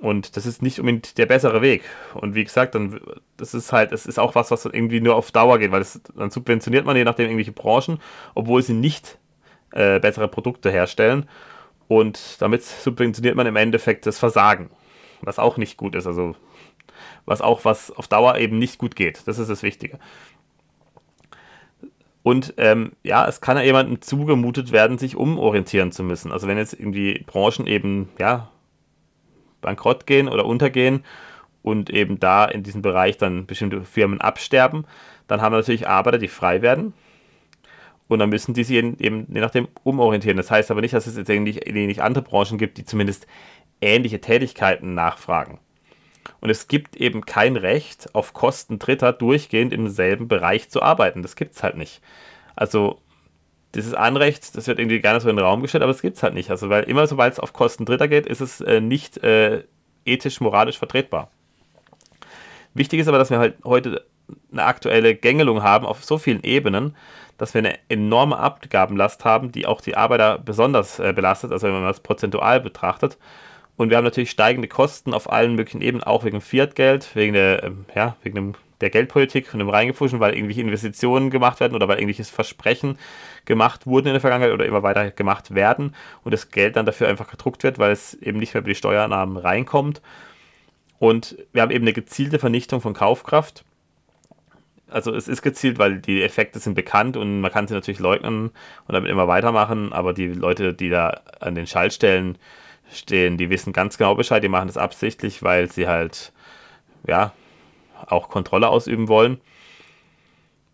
[0.00, 1.82] Und das ist nicht unbedingt der bessere Weg.
[2.14, 3.00] Und wie gesagt, dann,
[3.36, 6.00] das ist halt, es ist auch was, was irgendwie nur auf Dauer geht, weil es,
[6.16, 8.00] dann subventioniert man je nachdem irgendwelche Branchen,
[8.34, 9.18] obwohl sie nicht
[9.72, 11.28] äh, bessere Produkte herstellen.
[11.88, 14.70] Und damit subventioniert man im Endeffekt das Versagen,
[15.20, 16.06] was auch nicht gut ist.
[16.06, 16.34] Also
[17.26, 19.26] was auch was auf Dauer eben nicht gut geht.
[19.26, 19.98] Das ist das Wichtige.
[22.22, 26.32] Und ähm, ja, es kann ja jemandem zugemutet werden, sich umorientieren zu müssen.
[26.32, 28.48] Also wenn jetzt irgendwie Branchen eben ja
[29.60, 31.04] bankrott gehen oder untergehen
[31.62, 34.86] und eben da in diesem Bereich dann bestimmte Firmen absterben,
[35.26, 36.94] dann haben natürlich Arbeiter, die frei werden.
[38.08, 40.36] Und dann müssen die sich eben je nachdem umorientieren.
[40.36, 43.26] Das heißt aber nicht, dass es jetzt eigentlich nicht andere Branchen gibt, die zumindest
[43.80, 45.58] ähnliche Tätigkeiten nachfragen.
[46.40, 51.22] Und es gibt eben kein Recht, auf Kosten Dritter durchgehend im selben Bereich zu arbeiten.
[51.22, 52.02] Das gibt es halt nicht.
[52.56, 53.00] Also
[53.74, 56.22] dieses Anrecht, das wird irgendwie gerne so in den Raum gestellt, aber es gibt es
[56.22, 56.50] halt nicht.
[56.50, 59.64] Also, weil immer sobald es auf Kosten Dritter geht, ist es äh, nicht äh,
[60.04, 61.30] ethisch, moralisch vertretbar.
[62.74, 64.04] Wichtig ist aber, dass wir halt heute
[64.52, 66.96] eine aktuelle Gängelung haben auf so vielen Ebenen,
[67.38, 71.74] dass wir eine enorme Abgabenlast haben, die auch die Arbeiter besonders äh, belastet, also wenn
[71.74, 73.18] man das prozentual betrachtet.
[73.76, 77.64] Und wir haben natürlich steigende Kosten auf allen möglichen Ebenen, auch wegen Fiat-Geld, wegen der,
[77.64, 81.88] ähm, ja, wegen dem der Geldpolitik und dem Reingefuschen, weil irgendwelche Investitionen gemacht werden oder
[81.88, 82.98] weil irgendwelches Versprechen
[83.44, 87.08] gemacht wurden in der Vergangenheit oder immer weiter gemacht werden und das Geld dann dafür
[87.08, 90.02] einfach gedruckt wird, weil es eben nicht mehr über die Steuernahmen reinkommt.
[90.98, 93.64] Und wir haben eben eine gezielte Vernichtung von Kaufkraft.
[94.94, 98.50] Also es ist gezielt, weil die Effekte sind bekannt und man kann sie natürlich leugnen
[98.86, 102.38] und damit immer weitermachen, aber die Leute, die da an den Schaltstellen
[102.92, 106.32] stehen, die wissen ganz genau Bescheid, die machen das absichtlich, weil sie halt,
[107.08, 107.32] ja,
[108.06, 109.40] auch Kontrolle ausüben wollen.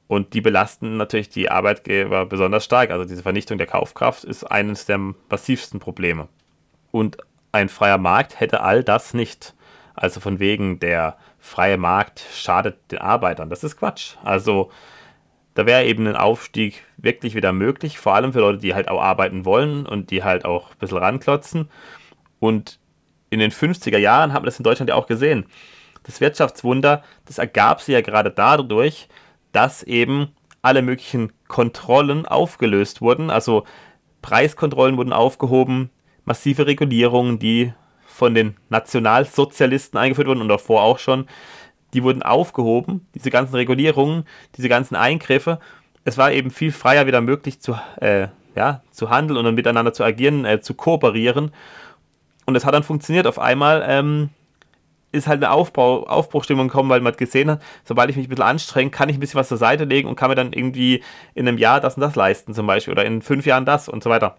[0.06, 2.90] Und die belasten natürlich die Arbeitgeber besonders stark.
[2.90, 4.98] Also diese Vernichtung der Kaufkraft ist eines der
[5.30, 6.28] massivsten Probleme.
[6.90, 7.16] Und
[7.52, 9.54] ein freier Markt hätte all das nicht.
[10.00, 13.50] Also von wegen der freie Markt schadet den Arbeitern.
[13.50, 14.16] Das ist Quatsch.
[14.24, 14.70] Also
[15.54, 19.00] da wäre eben ein Aufstieg wirklich wieder möglich, vor allem für Leute, die halt auch
[19.00, 21.68] arbeiten wollen und die halt auch ein bisschen ranklotzen.
[22.40, 22.80] Und
[23.30, 25.46] in den 50er Jahren haben wir das in Deutschland ja auch gesehen
[26.02, 29.08] das Wirtschaftswunder, das ergab sich ja gerade dadurch,
[29.52, 30.28] dass eben
[30.62, 33.30] alle möglichen Kontrollen aufgelöst wurden.
[33.30, 33.64] Also
[34.22, 35.90] Preiskontrollen wurden aufgehoben,
[36.24, 37.72] massive Regulierungen, die
[38.10, 41.26] von den Nationalsozialisten eingeführt wurden und davor auch schon,
[41.94, 44.24] die wurden aufgehoben, diese ganzen Regulierungen,
[44.56, 45.58] diese ganzen Eingriffe.
[46.04, 50.04] Es war eben viel freier wieder möglich zu, äh, ja, zu handeln und miteinander zu
[50.04, 51.52] agieren, äh, zu kooperieren.
[52.46, 53.26] Und es hat dann funktioniert.
[53.26, 54.30] Auf einmal ähm,
[55.12, 58.44] ist halt eine Aufbau, Aufbruchstimmung gekommen, weil man gesehen hat, sobald ich mich ein bisschen
[58.44, 61.02] anstrenge, kann ich ein bisschen was zur Seite legen und kann mir dann irgendwie
[61.34, 64.02] in einem Jahr das und das leisten zum Beispiel oder in fünf Jahren das und
[64.02, 64.36] so weiter.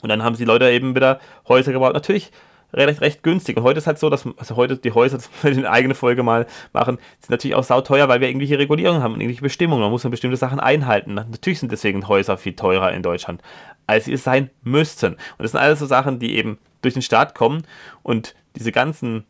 [0.00, 1.18] Und dann haben die Leute eben wieder
[1.48, 1.94] Häuser gebaut.
[1.94, 2.30] Natürlich
[2.72, 3.56] recht, recht günstig.
[3.56, 6.22] Und heute ist halt so, dass also heute die Häuser, das wir eine eigene Folge
[6.22, 9.82] mal machen, sind natürlich auch sauteuer, weil wir irgendwelche Regulierungen haben und irgendwelche Bestimmungen.
[9.82, 11.14] Man muss dann bestimmte Sachen einhalten.
[11.14, 13.42] Natürlich sind deswegen Häuser viel teurer in Deutschland,
[13.86, 15.14] als sie es sein müssten.
[15.14, 17.62] Und das sind alles so Sachen, die eben durch den Staat kommen
[18.02, 19.24] und diese ganzen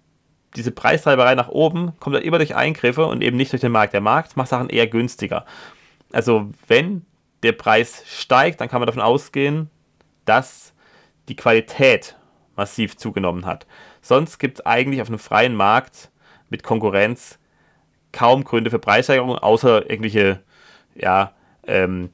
[0.56, 3.92] diese Preistreiberei nach oben kommt dann immer durch Eingriffe und eben nicht durch den Markt.
[3.92, 5.44] Der Markt macht Sachen eher günstiger.
[6.12, 7.04] Also wenn
[7.42, 9.70] der Preis steigt, dann kann man davon ausgehen,
[10.24, 10.72] dass
[11.28, 12.16] die Qualität
[12.58, 13.66] massiv zugenommen hat.
[14.02, 16.10] Sonst gibt es eigentlich auf einem freien Markt
[16.50, 17.38] mit Konkurrenz
[18.12, 20.40] kaum Gründe für Preissteigerungen, außer irgendwelche
[20.94, 21.32] ja,
[21.66, 22.10] ähm,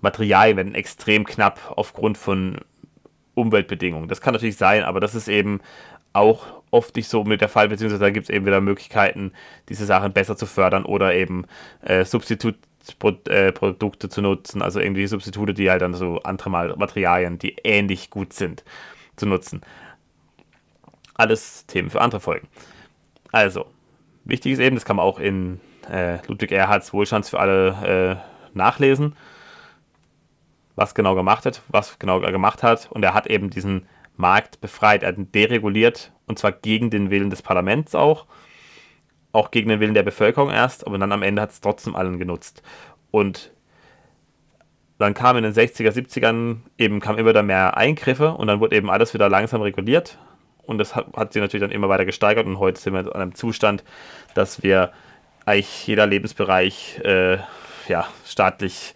[0.00, 2.58] Materialien werden extrem knapp aufgrund von
[3.34, 4.08] Umweltbedingungen.
[4.08, 5.60] Das kann natürlich sein, aber das ist eben
[6.12, 9.32] auch oft nicht so mit der Fall, beziehungsweise da gibt es eben wieder Möglichkeiten,
[9.68, 11.44] diese Sachen besser zu fördern oder eben
[11.82, 17.56] äh, Substitutprodukte äh, zu nutzen, also irgendwie Substitute, die halt dann so andere Materialien, die
[17.62, 18.64] ähnlich gut sind,
[19.16, 19.60] zu nutzen.
[21.14, 22.48] Alles Themen für andere Folgen.
[23.32, 23.66] Also,
[24.24, 25.60] wichtig ist eben, das kann man auch in
[25.90, 29.16] äh, Ludwig Erhards Wohlstands für alle äh, nachlesen,
[30.74, 32.90] was genau gemacht hat, was genau er gemacht hat.
[32.90, 33.86] Und er hat eben diesen
[34.16, 35.02] Markt befreit.
[35.02, 38.26] Er hat ihn dereguliert und zwar gegen den Willen des Parlaments auch,
[39.32, 42.18] auch gegen den Willen der Bevölkerung erst, aber dann am Ende hat es trotzdem allen
[42.18, 42.62] genutzt.
[43.10, 43.52] Und
[44.98, 48.90] dann kam in den 60er, 70ern eben kam immer mehr Eingriffe und dann wurde eben
[48.90, 50.18] alles wieder langsam reguliert.
[50.62, 53.12] Und das hat, hat sich natürlich dann immer weiter gesteigert und heute sind wir in
[53.12, 53.84] einem Zustand,
[54.34, 54.92] dass wir
[55.44, 57.38] eigentlich jeder Lebensbereich äh,
[57.88, 58.94] ja, staatlich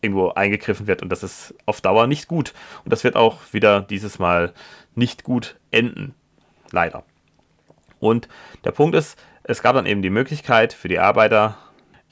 [0.00, 2.54] irgendwo eingegriffen wird und das ist auf Dauer nicht gut.
[2.84, 4.54] Und das wird auch wieder dieses Mal
[4.94, 6.14] nicht gut enden.
[6.70, 7.04] Leider.
[7.98, 8.28] Und
[8.64, 11.58] der Punkt ist, es gab dann eben die Möglichkeit für die Arbeiter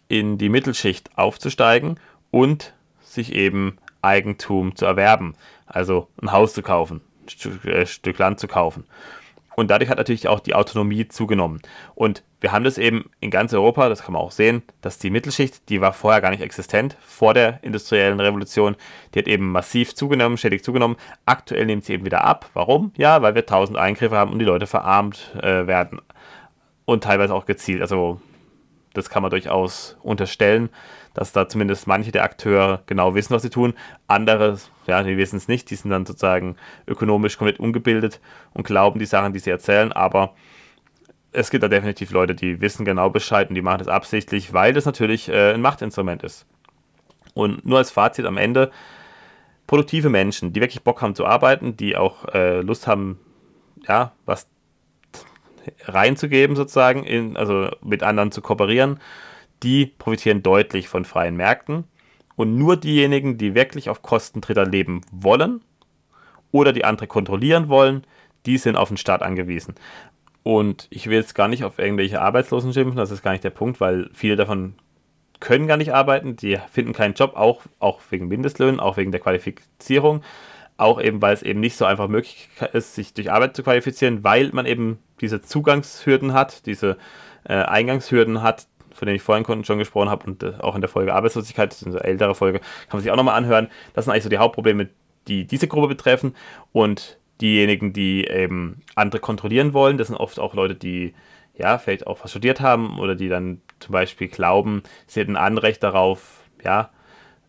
[0.08, 1.98] in die Mittelschicht aufzusteigen
[2.30, 2.74] und
[3.18, 5.34] sich eben Eigentum zu erwerben.
[5.66, 8.84] Also ein Haus zu kaufen, ein Stück, äh, Stück Land zu kaufen.
[9.58, 11.60] Und dadurch hat natürlich auch die Autonomie zugenommen.
[11.96, 15.10] Und wir haben das eben in ganz Europa, das kann man auch sehen, dass die
[15.10, 18.76] Mittelschicht, die war vorher gar nicht existent, vor der industriellen Revolution,
[19.12, 20.96] die hat eben massiv zugenommen, stetig zugenommen.
[21.26, 22.48] Aktuell nimmt sie eben wieder ab.
[22.54, 22.92] Warum?
[22.96, 26.00] Ja, weil wir tausend Eingriffe haben und die Leute verarmt äh, werden.
[26.84, 27.82] Und teilweise auch gezielt.
[27.82, 28.20] Also
[28.94, 30.70] das kann man durchaus unterstellen,
[31.18, 33.74] dass da zumindest manche der Akteure genau wissen, was sie tun.
[34.06, 34.56] Andere,
[34.86, 36.54] ja, die wissen es nicht, die sind dann sozusagen
[36.86, 38.20] ökonomisch komplett ungebildet
[38.54, 40.34] und glauben die Sachen, die sie erzählen, aber
[41.32, 44.72] es gibt da definitiv Leute, die wissen genau Bescheid und die machen das absichtlich, weil
[44.72, 46.46] das natürlich äh, ein Machtinstrument ist.
[47.34, 48.70] Und nur als Fazit am Ende,
[49.66, 53.18] produktive Menschen, die wirklich Bock haben zu arbeiten, die auch äh, Lust haben,
[53.88, 54.46] ja, was
[55.82, 59.00] reinzugeben sozusagen, in, also mit anderen zu kooperieren,
[59.62, 61.84] die profitieren deutlich von freien Märkten.
[62.36, 65.60] Und nur diejenigen, die wirklich auf Kosten Dritter leben wollen
[66.52, 68.04] oder die andere kontrollieren wollen,
[68.46, 69.74] die sind auf den Staat angewiesen.
[70.44, 73.50] Und ich will jetzt gar nicht auf irgendwelche Arbeitslosen schimpfen, das ist gar nicht der
[73.50, 74.74] Punkt, weil viele davon
[75.40, 79.20] können gar nicht arbeiten, die finden keinen Job, auch, auch wegen Mindestlöhnen, auch wegen der
[79.20, 80.22] Qualifizierung,
[80.76, 84.24] auch eben, weil es eben nicht so einfach möglich ist, sich durch Arbeit zu qualifizieren,
[84.24, 86.96] weil man eben diese Zugangshürden hat, diese
[87.44, 88.68] äh, Eingangshürden hat,
[88.98, 91.82] von denen ich vorhin schon gesprochen habe und äh, auch in der Folge Arbeitslosigkeit, das
[91.82, 93.68] ist eine ältere Folge, kann man sich auch nochmal anhören.
[93.94, 94.88] Das sind eigentlich so die Hauptprobleme,
[95.28, 96.34] die diese Gruppe betreffen
[96.72, 101.14] und diejenigen, die eben andere kontrollieren wollen, das sind oft auch Leute, die
[101.58, 105.44] ja, vielleicht auch was studiert haben oder die dann zum Beispiel glauben, sie hätten ein
[105.44, 106.90] Anrecht darauf, ja,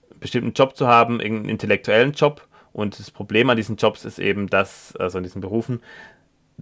[0.10, 2.48] einen bestimmten Job zu haben, irgendeinen intellektuellen Job.
[2.74, 5.82] Und das Problem an diesen Jobs ist eben, dass, also an diesen Berufen,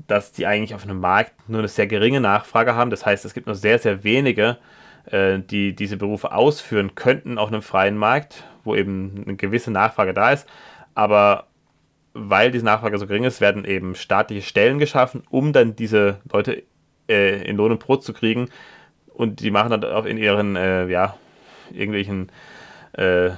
[0.08, 2.90] dass die eigentlich auf einem Markt nur eine sehr geringe Nachfrage haben.
[2.90, 4.58] Das heißt, es gibt nur sehr, sehr wenige,
[5.06, 10.14] äh, die diese Berufe ausführen könnten auf einem freien Markt, wo eben eine gewisse Nachfrage
[10.14, 10.48] da ist.
[10.96, 11.48] Aber
[12.14, 16.64] weil diese Nachfrage so gering ist, werden eben staatliche Stellen geschaffen, um dann diese Leute
[17.08, 18.50] äh, in Lohn und Brot zu kriegen.
[19.14, 21.16] Und die machen dann auch in ihren, äh, ja,
[21.72, 22.32] irgendwelchen
[22.94, 23.32] äh,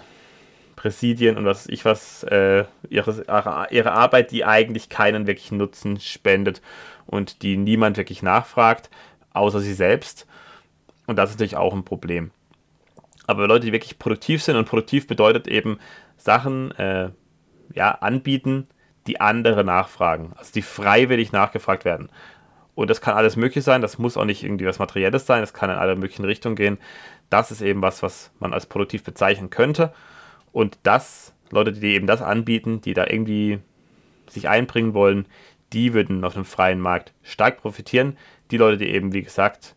[0.80, 3.26] Präsidien und was ich was, äh, ihre,
[3.70, 6.62] ihre Arbeit, die eigentlich keinen wirklichen Nutzen spendet
[7.06, 8.90] und die niemand wirklich nachfragt,
[9.34, 10.26] außer sie selbst.
[11.06, 12.32] Und das ist natürlich auch ein Problem.
[13.28, 15.80] Aber Leute, die wirklich produktiv sind und produktiv bedeutet eben
[16.16, 17.10] Sachen äh,
[17.74, 18.68] ja, anbieten,
[19.06, 22.10] die andere nachfragen, also die freiwillig nachgefragt werden.
[22.74, 25.54] Und das kann alles möglich sein, das muss auch nicht irgendwie was Materielles sein, das
[25.54, 26.78] kann in alle möglichen Richtungen gehen.
[27.30, 29.92] Das ist eben was, was man als produktiv bezeichnen könnte.
[30.52, 33.60] Und das, Leute, die eben das anbieten, die da irgendwie
[34.30, 35.26] sich einbringen wollen,
[35.74, 38.18] die würden auf dem freien Markt stark profitieren.
[38.52, 39.76] Die Leute, die eben, wie gesagt,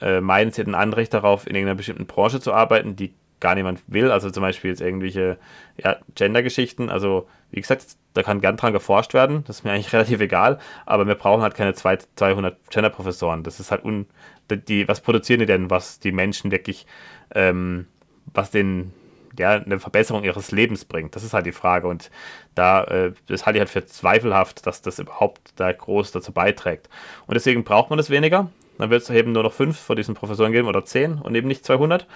[0.00, 3.54] äh, meinen, sie hätten ein Anrecht darauf, in irgendeiner bestimmten Branche zu arbeiten, die gar
[3.54, 5.38] niemand will, also zum Beispiel jetzt irgendwelche
[5.76, 9.92] ja, Gender-Geschichten, also wie gesagt, da kann gern dran geforscht werden, das ist mir eigentlich
[9.92, 14.06] relativ egal, aber wir brauchen halt keine 200 Gender-Professoren, das ist halt un,
[14.50, 16.86] die, was produzieren die denn, was die Menschen wirklich,
[17.34, 17.86] ähm,
[18.34, 18.92] was den
[19.38, 21.14] ja, eine Verbesserung ihres Lebens bringt.
[21.16, 21.88] Das ist halt die Frage.
[21.88, 22.10] Und
[22.54, 26.88] da, äh, das halte ich halt für zweifelhaft, dass das überhaupt da groß dazu beiträgt.
[27.26, 28.50] Und deswegen braucht man das weniger.
[28.78, 31.48] Dann wird es eben nur noch fünf von diesen Professoren geben oder zehn und eben
[31.48, 32.06] nicht 200.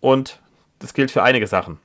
[0.00, 0.40] Und
[0.78, 1.78] das gilt für einige Sachen.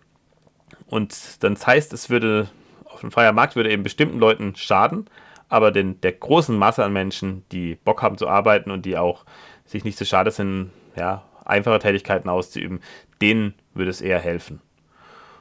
[0.88, 2.50] Und dann das heißt, es würde
[2.86, 5.10] auf einem freien Markt würde eben bestimmten Leuten schaden,
[5.50, 9.26] aber den, der großen Masse an Menschen, die Bock haben zu arbeiten und die auch
[9.66, 12.80] sich nicht so schade sind, ja, einfache Tätigkeiten auszuüben,
[13.22, 14.62] denen würde es eher helfen.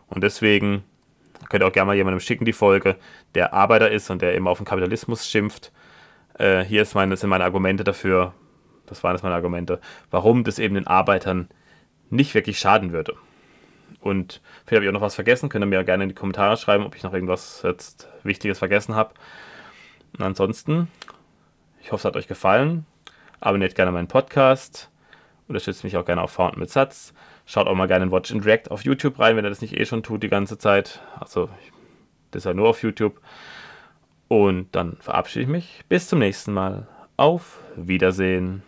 [0.08, 0.84] Und deswegen
[1.48, 2.96] könnt ihr auch gerne mal jemandem schicken, die Folge,
[3.34, 5.72] der Arbeiter ist und der immer auf den Kapitalismus schimpft.
[6.38, 8.34] Äh, hier ist meine, sind meine Argumente dafür,
[8.86, 9.80] das waren jetzt meine Argumente,
[10.10, 11.48] warum das eben den Arbeitern
[12.10, 13.16] nicht wirklich schaden würde.
[14.00, 16.56] Und vielleicht habe ich auch noch was vergessen, könnt ihr mir gerne in die Kommentare
[16.56, 19.14] schreiben, ob ich noch irgendwas jetzt Wichtiges vergessen habe.
[20.16, 20.88] Und ansonsten,
[21.80, 22.86] ich hoffe, es hat euch gefallen.
[23.40, 24.90] Abonniert gerne meinen Podcast
[25.48, 27.12] Unterstützt mich auch gerne auf Fountain mit Satz.
[27.46, 29.78] Schaut auch mal gerne in Watch and React auf YouTube rein, wenn ihr das nicht
[29.78, 31.00] eh schon tut die ganze Zeit.
[31.18, 31.48] Also,
[32.30, 33.20] das ist ja nur auf YouTube.
[34.28, 35.84] Und dann verabschiede ich mich.
[35.88, 36.86] Bis zum nächsten Mal.
[37.16, 38.62] Auf Wiedersehen.